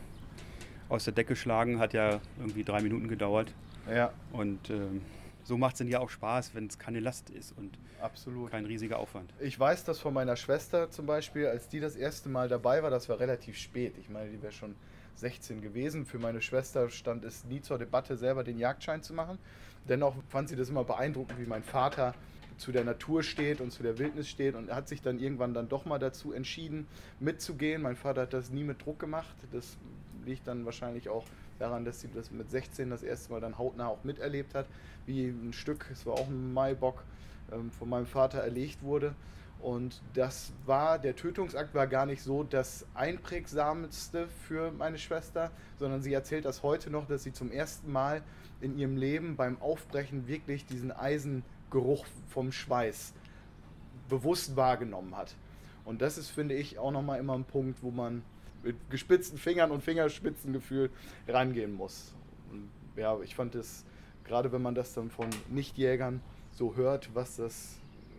aus 0.89 1.05
der 1.05 1.13
Decke 1.13 1.37
schlagen 1.37 1.79
hat 1.79 1.93
ja 1.93 2.21
irgendwie 2.39 2.65
drei 2.65 2.83
Minuten 2.83 3.09
gedauert. 3.09 3.53
ja. 3.93 4.13
Und 4.33 4.71
ähm, 4.71 5.03
so 5.47 5.57
macht 5.57 5.75
es 5.75 5.79
dann 5.79 5.89
ja 5.89 6.01
auch 6.01 6.11
Spaß, 6.11 6.55
wenn 6.55 6.67
es 6.67 6.77
keine 6.77 6.99
Last 6.99 7.31
ist 7.31 7.57
und 7.57 7.79
Absolut. 8.01 8.51
kein 8.51 8.67
riesiger 8.67 8.99
Aufwand. 8.99 9.33
Ich 9.39 9.59
weiß 9.59 9.85
das 9.85 10.01
von 10.01 10.13
meiner 10.13 10.35
Schwester 10.35 10.91
zum 10.91 11.07
Beispiel, 11.07 11.47
als 11.47 11.69
die 11.69 11.79
das 11.79 11.95
erste 11.95 12.29
Mal 12.29 12.49
dabei 12.49 12.83
war, 12.83 12.91
das 12.91 13.09
war 13.09 13.21
relativ 13.21 13.57
spät. 13.57 13.95
Ich 14.01 14.11
meine, 14.11 14.31
die 14.31 14.43
wäre 14.43 14.53
schon 14.53 14.75
16 15.15 15.61
gewesen. 15.61 16.05
Für 16.05 16.19
meine 16.19 16.43
Schwester 16.43 16.91
stand 16.91 17.25
es 17.25 17.45
nie 17.45 17.61
zur 17.61 17.79
Debatte, 17.79 18.17
selber 18.17 18.43
den 18.43 18.59
Jagdschein 18.59 19.03
zu 19.03 19.15
machen. 19.15 19.39
Dennoch 19.89 20.17
fand 20.29 20.49
sie 20.49 20.57
das 20.57 20.69
immer 20.69 20.83
beeindruckend, 20.83 21.39
wie 21.39 21.47
mein 21.47 21.63
Vater 21.63 22.15
zu 22.57 22.73
der 22.73 22.85
Natur 22.85 23.23
steht 23.23 23.61
und 23.61 23.71
zu 23.71 23.83
der 23.83 23.99
Wildnis 23.99 24.29
steht 24.29 24.55
und 24.55 24.71
hat 24.71 24.89
sich 24.89 25.03
dann 25.03 25.19
irgendwann 25.19 25.55
dann 25.55 25.69
doch 25.69 25.85
mal 25.85 25.99
dazu 25.99 26.33
entschieden, 26.33 26.87
mitzugehen. 27.21 27.83
Mein 27.83 27.97
Vater 27.97 28.23
hat 28.23 28.33
das 28.33 28.51
nie 28.51 28.65
mit 28.65 28.85
Druck 28.85 28.99
gemacht. 28.99 29.37
Das 29.53 29.77
liegt 30.25 30.47
dann 30.47 30.65
wahrscheinlich 30.65 31.09
auch 31.09 31.25
daran, 31.59 31.85
dass 31.85 32.01
sie 32.01 32.09
das 32.13 32.31
mit 32.31 32.51
16 32.51 32.91
das 32.91 33.03
erste 33.03 33.33
Mal 33.33 33.41
dann 33.41 33.59
hautnah 33.59 33.89
auch 33.89 34.05
miterlebt 34.05 34.55
hat, 34.55 34.67
wie 35.07 35.27
ein 35.29 35.53
Stück, 35.53 35.87
es 35.93 36.05
war 36.07 36.15
auch 36.15 36.29
ein 36.29 36.53
Maibock, 36.53 37.03
ähm, 37.53 37.71
von 37.71 37.89
meinem 37.89 38.07
Vater 38.07 38.39
erlegt 38.39 38.83
wurde. 38.83 39.15
Und 39.61 40.03
das 40.13 40.53
war, 40.67 40.99
der 40.99 41.17
Tötungsakt 41.17 41.75
war 41.75 41.87
gar 41.87 42.05
nicht 42.05 42.23
so 42.23 42.43
das 42.43 42.85
einprägsamste 42.95 44.29
für 44.47 44.71
meine 44.73 44.99
Schwester, 44.99 45.51
sondern 45.79 46.03
sie 46.03 46.13
erzählt 46.13 46.45
das 46.45 46.63
heute 46.63 46.91
noch, 46.91 47.07
dass 47.07 47.23
sie 47.23 47.33
zum 47.33 47.51
ersten 47.51 47.91
Mal 47.91 48.23
in 48.61 48.79
ihrem 48.79 48.97
Leben 48.97 49.37
beim 49.37 49.61
Aufbrechen 49.61 50.29
wirklich 50.29 50.67
diesen 50.67 50.93
Eisengeruch 51.67 52.07
vom 52.29 52.53
Schweiß 52.53 53.13
bewusst 54.09 54.57
wahrgenommen 54.57 55.17
hat. 55.17 55.35
Und 55.85 56.03
das 56.03 56.19
ist, 56.19 56.31
finde 56.31 56.55
ich, 56.55 56.79
auch 56.79 56.91
nochmal 56.91 57.21
immer 57.21 57.35
ein 57.35 57.45
Punkt, 57.45 57.83
wo 57.83 57.91
man 57.91 58.23
mit 58.63 58.77
gespitzten 58.91 59.39
Fingern 59.39 59.71
und 59.71 59.83
Fingerspitzengefühl 59.83 60.91
rangehen 61.29 61.73
muss. 61.75 62.15
Und 62.51 62.69
ja, 62.97 63.19
ich 63.21 63.35
fand 63.35 63.55
es, 63.55 63.85
gerade 64.25 64.51
wenn 64.53 64.63
man 64.63 64.75
das 64.75 64.95
dann 64.95 65.11
von 65.11 65.29
Nichtjägern 65.49 66.21
so 66.53 66.75
hört, 66.75 67.15
was 67.15 67.37
das 67.37 67.77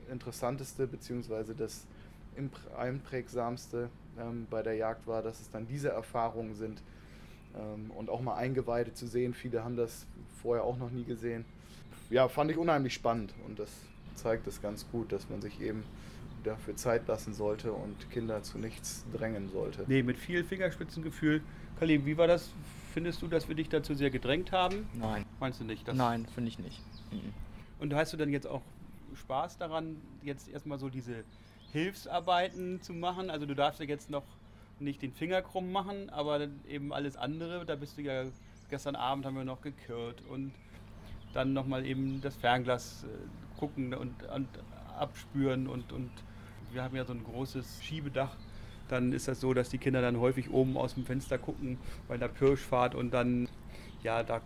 Interessanteste 0.10 0.88
bzw. 0.88 1.54
das 1.58 1.86
einprägsamste 2.78 3.90
ähm, 4.18 4.48
bei 4.50 4.62
der 4.62 4.76
Jagd 4.76 5.08
war, 5.08 5.22
dass 5.22 5.42
es 5.42 5.50
dann 5.50 5.68
diese 5.68 5.90
Erfahrungen 5.90 6.54
sind 6.54 6.82
ähm, 7.56 7.92
und 7.92 8.10
auch 8.10 8.22
mal 8.22 8.36
Eingeweide 8.36 8.94
zu 8.94 9.08
sehen. 9.08 9.34
Viele 9.34 9.64
haben 9.64 9.76
das 9.76 10.06
vorher 10.42 10.64
auch 10.64 10.78
noch 10.78 10.92
nie 10.92 11.04
gesehen. 11.04 11.44
Ja, 12.10 12.28
fand 12.28 12.52
ich 12.52 12.58
unheimlich 12.58 12.94
spannend 12.94 13.34
und 13.48 13.60
das 13.60 13.70
zeigt 14.16 14.48
es 14.48 14.62
ganz 14.62 14.86
gut, 14.92 15.12
dass 15.12 15.30
man 15.30 15.42
sich 15.42 15.60
eben 15.62 15.84
dafür 16.44 16.76
Zeit 16.76 17.08
lassen 17.08 17.34
sollte 17.34 17.74
und 17.74 18.10
Kinder 18.12 18.42
zu 18.44 18.58
nichts 18.58 19.04
drängen 19.14 19.50
sollte. 19.50 19.84
Nee, 19.88 20.04
mit 20.04 20.18
viel 20.18 20.44
Fingerspitzengefühl. 20.44 21.42
Kalim, 21.80 22.06
wie 22.06 22.18
war 22.18 22.28
das? 22.28 22.50
Findest 22.94 23.22
du, 23.22 23.28
dass 23.28 23.48
wir 23.48 23.56
dich 23.56 23.70
dazu 23.70 23.94
sehr 23.94 24.10
gedrängt 24.10 24.52
haben? 24.52 24.88
Nein. 24.94 25.26
Meinst 25.40 25.60
du 25.60 25.66
nicht? 25.66 25.88
dass- 25.88 25.96
Nein, 25.96 26.26
finde 26.34 26.50
ich 26.50 26.58
nicht. 26.60 26.82
Mhm. 27.12 27.34
Und 27.80 27.94
hast 27.94 28.14
du 28.14 28.18
dann 28.18 28.30
jetzt 28.30 28.48
auch 28.48 28.62
Spaß 29.16 29.58
daran, 29.58 29.98
jetzt 30.24 30.48
erstmal 30.48 30.80
so 30.80 30.90
diese 30.90 31.24
Hilfsarbeiten 31.74 32.82
zu 32.82 32.94
machen? 32.94 33.30
Also 33.30 33.46
du 33.46 33.54
darfst 33.54 33.80
ja 33.80 33.86
jetzt 33.86 34.10
noch 34.10 34.24
nicht 34.80 35.02
den 35.02 35.12
Finger 35.12 35.42
krumm 35.42 35.72
machen, 35.72 36.10
aber 36.10 36.40
dann 36.40 36.60
eben 36.68 36.92
alles 36.94 37.18
andere, 37.18 37.66
da 37.66 37.76
bist 37.76 37.98
du 37.98 38.02
ja, 38.02 38.24
gestern 38.70 38.96
Abend 38.96 39.26
haben 39.26 39.36
wir 39.36 39.44
noch 39.46 39.62
gekürt 39.62 40.22
und 40.30 40.52
dann 41.38 41.54
nochmal 41.54 41.86
eben 41.86 42.20
das 42.22 42.36
Fernglas 42.36 43.06
äh, 43.06 43.60
gucken 43.60 43.94
und, 43.94 44.24
und 44.24 44.48
abspüren 44.98 45.68
und, 45.68 45.92
und 45.92 46.10
wir 46.72 46.84
haben 46.84 46.96
ja 46.96 47.06
so 47.06 47.14
ein 47.14 47.24
großes 47.24 47.84
Schiebedach. 47.84 48.36
Dann 48.90 49.14
ist 49.14 49.28
das 49.28 49.40
so, 49.40 49.54
dass 49.54 49.70
die 49.70 49.78
Kinder 49.78 50.02
dann 50.02 50.20
häufig 50.20 50.50
oben 50.50 50.78
aus 50.78 50.96
dem 50.96 51.06
Fenster 51.06 51.38
gucken 51.38 51.78
bei 52.08 52.18
der 52.18 52.30
Pirschfahrt 52.30 52.96
und 52.96 53.12
dann 53.14 53.48
ja, 54.02 54.24
da 54.24 54.42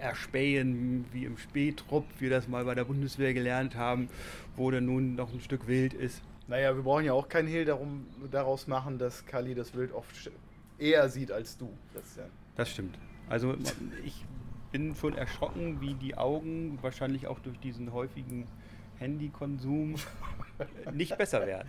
erspähen, 0.00 1.04
wie 1.12 1.24
im 1.24 1.36
Spähtrupp, 1.36 2.04
wir 2.18 2.30
das 2.30 2.48
mal 2.48 2.64
bei 2.64 2.74
der 2.74 2.84
Bundeswehr 2.84 3.34
gelernt 3.34 3.74
haben, 3.74 4.08
wo 4.56 4.70
dann 4.70 4.86
nun 4.86 5.14
noch 5.14 5.32
ein 5.32 5.40
Stück 5.40 5.66
Wild 5.66 5.94
ist. 5.94 6.22
Naja, 6.48 6.74
wir 6.74 6.82
brauchen 6.82 7.04
ja 7.04 7.12
auch 7.12 7.28
keinen 7.28 7.48
Hehl 7.48 7.64
darum, 7.64 8.06
daraus 8.30 8.66
machen, 8.66 8.98
dass 8.98 9.26
Kali 9.26 9.54
das 9.54 9.74
Wild 9.74 9.92
oft 9.92 10.30
eher 10.78 11.08
sieht 11.08 11.30
als 11.30 11.56
du. 11.58 11.68
Christian. 11.94 12.30
Das 12.56 12.70
stimmt. 12.70 12.98
Also 13.28 13.54
ich 14.04 14.24
bin 14.70 14.94
schon 14.94 15.16
erschrocken, 15.16 15.80
wie 15.80 15.94
die 15.94 16.16
Augen 16.16 16.78
wahrscheinlich 16.82 17.26
auch 17.26 17.38
durch 17.40 17.58
diesen 17.60 17.92
häufigen 17.92 18.46
Handykonsum 18.98 19.94
nicht 20.92 21.16
besser 21.18 21.46
werden. 21.46 21.68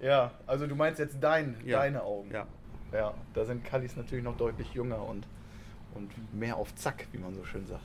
Ja, 0.00 0.32
also 0.46 0.66
du 0.66 0.74
meinst 0.74 0.98
jetzt 0.98 1.18
dein, 1.20 1.56
Ja. 1.64 1.78
deine 1.80 2.02
Augen. 2.02 2.30
Ja. 2.30 2.46
Ja, 2.92 3.14
da 3.34 3.44
sind 3.44 3.64
Kallis 3.64 3.96
natürlich 3.96 4.24
noch 4.24 4.36
deutlich 4.36 4.72
jünger 4.74 5.02
und, 5.02 5.26
und 5.94 6.10
mehr 6.38 6.56
auf 6.56 6.74
Zack, 6.74 7.06
wie 7.12 7.18
man 7.18 7.34
so 7.34 7.42
schön 7.44 7.66
sagt, 7.66 7.84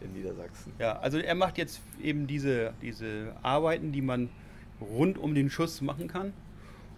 in 0.00 0.12
Niedersachsen. 0.14 0.72
Ja, 0.78 0.98
also 1.00 1.18
er 1.18 1.34
macht 1.34 1.58
jetzt 1.58 1.80
eben 2.00 2.26
diese, 2.26 2.72
diese 2.80 3.34
Arbeiten, 3.42 3.92
die 3.92 4.00
man 4.00 4.30
rund 4.80 5.18
um 5.18 5.34
den 5.34 5.50
Schuss 5.50 5.80
machen 5.82 6.08
kann. 6.08 6.32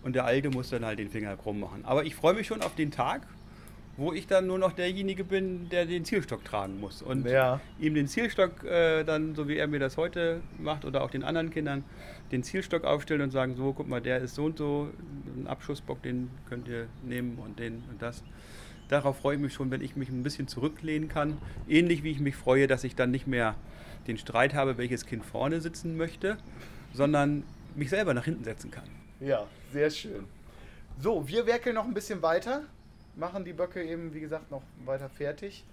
Und 0.04 0.14
der 0.14 0.26
Alte 0.26 0.50
muss 0.50 0.68
dann 0.70 0.84
halt 0.84 0.98
den 0.98 1.08
Finger 1.08 1.34
krumm 1.36 1.60
machen. 1.60 1.84
Aber 1.84 2.04
ich 2.04 2.14
freue 2.14 2.34
mich 2.34 2.46
schon 2.46 2.60
auf 2.62 2.74
den 2.74 2.90
Tag, 2.90 3.26
wo 3.96 4.12
ich 4.12 4.26
dann 4.26 4.46
nur 4.46 4.58
noch 4.58 4.72
derjenige 4.72 5.24
bin, 5.24 5.68
der 5.68 5.86
den 5.86 6.04
Zielstock 6.04 6.44
tragen 6.44 6.80
muss. 6.80 7.02
Und 7.02 7.26
Ja. 7.26 7.60
ihm 7.78 7.94
den 7.94 8.08
Zielstock 8.08 8.64
äh, 8.64 9.04
dann, 9.04 9.34
so 9.34 9.48
wie 9.48 9.56
er 9.56 9.66
mir 9.66 9.78
das 9.78 9.96
heute 9.96 10.40
macht, 10.58 10.84
oder 10.84 11.02
auch 11.02 11.10
den 11.10 11.22
anderen 11.22 11.50
Kindern, 11.50 11.84
den 12.32 12.42
Zielstock 12.42 12.84
aufstellen 12.84 13.22
und 13.22 13.30
sagen, 13.30 13.54
so, 13.56 13.72
guck 13.72 13.88
mal, 13.88 14.00
der 14.00 14.18
ist 14.18 14.34
so 14.34 14.44
und 14.44 14.58
so, 14.58 14.90
ein 15.36 15.46
Abschussbock, 15.46 16.02
den 16.02 16.30
könnt 16.48 16.68
ihr 16.68 16.86
nehmen 17.04 17.38
und 17.38 17.58
den 17.58 17.84
und 17.90 18.02
das. 18.02 18.22
Darauf 18.88 19.18
freue 19.18 19.36
ich 19.36 19.40
mich 19.40 19.54
schon, 19.54 19.70
wenn 19.70 19.80
ich 19.80 19.96
mich 19.96 20.08
ein 20.10 20.22
bisschen 20.22 20.46
zurücklehnen 20.48 21.08
kann. 21.08 21.38
Ähnlich 21.68 22.02
wie 22.02 22.10
ich 22.10 22.20
mich 22.20 22.36
freue, 22.36 22.66
dass 22.66 22.84
ich 22.84 22.94
dann 22.94 23.10
nicht 23.10 23.26
mehr 23.26 23.54
den 24.06 24.18
Streit 24.18 24.54
habe, 24.54 24.76
welches 24.76 25.06
Kind 25.06 25.24
vorne 25.24 25.60
sitzen 25.60 25.96
möchte, 25.96 26.36
sondern 26.92 27.44
mich 27.74 27.88
selber 27.90 28.12
nach 28.12 28.24
hinten 28.24 28.44
setzen 28.44 28.70
kann. 28.70 28.84
Ja, 29.20 29.46
sehr 29.72 29.90
schön. 29.90 30.24
So, 30.98 31.26
wir 31.26 31.46
werkeln 31.46 31.74
noch 31.74 31.86
ein 31.86 31.94
bisschen 31.94 32.20
weiter, 32.22 32.64
machen 33.16 33.44
die 33.44 33.52
Böcke 33.52 33.82
eben, 33.82 34.14
wie 34.14 34.20
gesagt, 34.20 34.50
noch 34.50 34.62
weiter 34.84 35.08
fertig. 35.08 35.64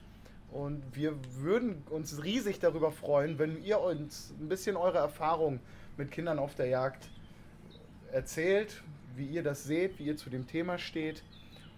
Und 0.52 0.84
wir 0.94 1.16
würden 1.40 1.84
uns 1.90 2.24
riesig 2.24 2.60
darüber 2.60 2.92
freuen, 2.92 3.40
wenn 3.40 3.64
ihr 3.64 3.80
uns 3.80 4.34
ein 4.40 4.50
bisschen 4.50 4.76
eure 4.76 4.98
Erfahrung 4.98 5.60
mit 5.98 6.12
Kindern 6.12 6.40
auf 6.40 6.56
der 6.56 6.68
Jagd 6.68 7.10
erzählt, 8.12 8.84
wie 9.16 9.26
ihr 9.26 9.44
das 9.44 9.64
seht, 9.64 9.98
wie 9.98 10.04
ihr 10.04 10.18
zu 10.18 10.30
dem 10.30 10.48
Thema 10.48 10.78
steht. 10.78 11.24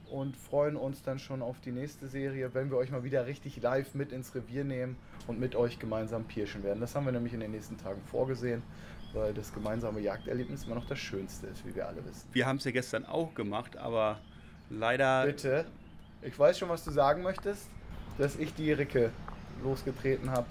Und 0.10 0.36
freuen 0.36 0.76
uns 0.76 1.02
dann 1.02 1.17
schon 1.17 1.41
auf 1.41 1.60
die 1.62 1.71
nächste 1.71 2.08
Serie, 2.08 2.54
wenn 2.54 2.69
wir 2.69 2.78
euch 2.78 2.91
mal 2.91 3.04
wieder 3.04 3.26
richtig 3.26 3.62
live 3.62 3.95
mit 3.95 4.12
ins 4.12 4.36
Revier 4.36 4.63
nehmen 4.63 4.95
und 5.28 5.39
mit 5.39 5.56
euch 5.56 5.80
gemeinsam 5.80 6.26
pirschen 6.26 6.63
werden. 6.63 6.82
Das 6.82 6.93
haben 6.93 7.06
wir 7.06 7.12
nämlich 7.12 7.34
in 7.34 7.39
den 7.39 7.52
nächsten 7.52 7.78
Tagen 7.78 8.02
vorgesehen, 8.12 8.62
weil 9.13 9.34
das 9.34 9.54
gemeinsame 9.54 10.02
Jagderlebnis 10.02 10.65
immer 10.65 10.76
noch 10.76 10.88
das 10.88 10.99
Schönste 10.99 11.47
ist, 11.47 11.65
wie 11.65 11.73
wir 11.73 11.88
alle 11.88 12.06
wissen. 12.06 12.28
Wir 12.32 12.45
haben 12.45 12.58
es 12.58 12.63
ja 12.65 12.71
gestern 12.71 13.06
auch 13.06 13.34
gemacht, 13.34 13.78
aber 13.78 14.19
leider 14.77 15.25
Bitte. 15.25 15.65
Ich 16.21 16.38
weiß 16.38 16.57
schon, 16.57 16.69
was 16.69 16.83
du 16.83 16.91
sagen 16.91 17.21
möchtest, 17.21 17.67
dass 18.17 18.38
ich 18.38 18.53
die 18.53 18.71
Ricke 18.71 19.12
losgetreten 19.63 20.31
habe 20.31 20.47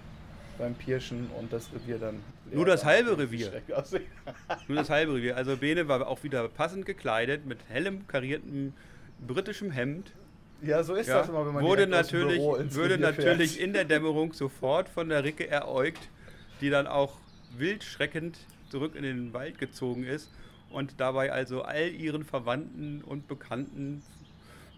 beim 0.59 0.75
Pirschen 0.75 1.31
und 1.39 1.53
das 1.53 1.73
Revier 1.73 1.99
dann. 1.99 2.21
Nur 2.51 2.67
das 2.67 2.85
halbe 2.85 3.17
Revier. 3.17 3.63
Nur 4.69 4.77
das 4.77 4.91
halbe 4.91 5.15
Revier. 5.15 5.37
Also 5.37 5.57
Bene 5.57 5.89
war 5.89 6.07
auch 6.07 6.23
wieder 6.23 6.47
passend 6.49 6.85
gekleidet 6.85 7.47
mit 7.47 7.59
hellem 7.69 8.07
kariertem 8.07 8.75
britischem 9.27 9.71
Hemd. 9.71 10.13
Ja, 10.61 10.83
so 10.85 10.95
ist 10.95 11.09
Ja, 11.09 11.19
das 11.19 11.29
immer, 11.29 11.47
wenn 11.47 11.55
man 11.55 11.65
wurde 11.65 11.87
natürlich, 11.87 12.41
würde 12.41 12.95
Revier 12.95 12.99
natürlich 12.99 13.53
fährt. 13.57 13.67
in 13.67 13.73
der 13.73 13.85
Dämmerung 13.85 14.33
sofort 14.33 14.89
von 14.89 15.09
der 15.09 15.25
Ricke 15.25 15.49
eräugt, 15.49 16.09
die 16.61 16.71
dann 16.71 16.87
auch 16.87 17.17
wildschreckend 17.57 18.39
zurück 18.71 18.95
in 18.95 19.03
den 19.03 19.33
Wald 19.33 19.59
gezogen 19.59 20.05
ist 20.05 20.31
und 20.73 21.01
dabei 21.01 21.33
also 21.33 21.63
all 21.63 21.89
ihren 21.91 22.25
Verwandten 22.25 23.03
und 23.03 23.29
Bekannten 23.29 24.03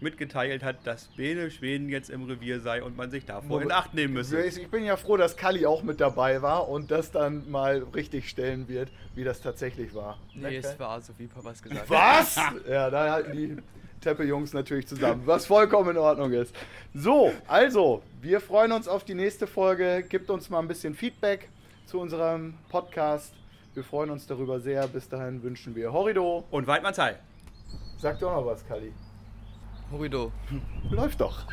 mitgeteilt 0.01 0.63
hat, 0.63 0.85
dass 0.85 1.07
Bene 1.15 1.49
Schweden 1.49 1.89
jetzt 1.89 2.09
im 2.09 2.23
Revier 2.23 2.59
sei 2.59 2.83
und 2.83 2.97
man 2.97 3.09
sich 3.09 3.25
davor 3.25 3.61
in 3.61 3.71
Acht 3.71 3.93
nehmen 3.93 4.13
müsse. 4.13 4.41
Ich 4.43 4.67
bin 4.67 4.83
ja 4.83 4.97
froh, 4.97 5.17
dass 5.17 5.37
Kalli 5.37 5.65
auch 5.65 5.83
mit 5.83 6.01
dabei 6.01 6.41
war 6.41 6.67
und 6.67 6.91
das 6.91 7.11
dann 7.11 7.49
mal 7.49 7.83
richtig 7.95 8.29
stellen 8.29 8.67
wird, 8.67 8.89
wie 9.15 9.23
das 9.23 9.41
tatsächlich 9.41 9.95
war. 9.95 10.19
Nee, 10.33 10.49
Ne, 10.49 10.55
es 10.57 10.79
war 10.79 11.01
so, 11.01 11.13
wie 11.17 11.27
Papas 11.27 11.63
gesagt 11.63 11.89
hat. 11.89 11.89
Was? 11.89 12.35
ja, 12.69 12.89
da 12.89 13.11
halten 13.13 13.37
die 13.37 13.57
Teppe-Jungs 14.01 14.53
natürlich 14.53 14.87
zusammen, 14.87 15.23
was 15.25 15.45
vollkommen 15.47 15.91
in 15.91 15.97
Ordnung 15.97 16.31
ist. 16.33 16.53
So, 16.93 17.31
also, 17.47 18.03
wir 18.21 18.39
freuen 18.41 18.71
uns 18.71 18.87
auf 18.87 19.03
die 19.05 19.15
nächste 19.15 19.47
Folge. 19.47 20.05
Gebt 20.07 20.29
uns 20.29 20.49
mal 20.49 20.59
ein 20.59 20.67
bisschen 20.67 20.93
Feedback 20.93 21.49
zu 21.85 21.99
unserem 21.99 22.55
Podcast. 22.69 23.33
Wir 23.75 23.83
freuen 23.83 24.09
uns 24.09 24.25
darüber 24.25 24.61
sehr. 24.61 24.87
Bis 24.87 25.09
dahin 25.09 25.43
wünschen 25.43 25.75
wir 25.75 25.91
Horrido. 25.91 26.45
Und 26.49 26.65
Weidmannsheil. 26.65 27.19
Sag 27.97 28.19
doch 28.19 28.33
noch 28.33 28.45
was, 28.45 28.65
Kali. 28.65 28.93
Horido. 29.91 30.31
Läuft 30.89 31.19
doch. 31.19 31.45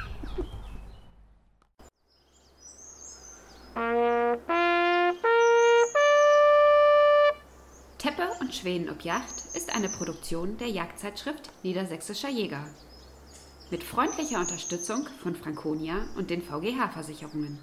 Teppe 7.99 8.29
und 8.41 8.55
Schweden 8.55 8.89
ob 8.89 9.03
Yacht 9.03 9.31
ist 9.55 9.75
eine 9.75 9.89
Produktion 9.89 10.57
der 10.59 10.69
Jagdzeitschrift 10.69 11.51
Niedersächsischer 11.65 12.31
Jäger. 12.31 12.65
Mit 13.73 13.83
freundlicher 13.83 14.39
Unterstützung 14.39 15.09
von 15.23 15.35
Franconia 15.35 16.07
und 16.17 16.31
den 16.31 16.43
VGH-Versicherungen. 16.43 17.59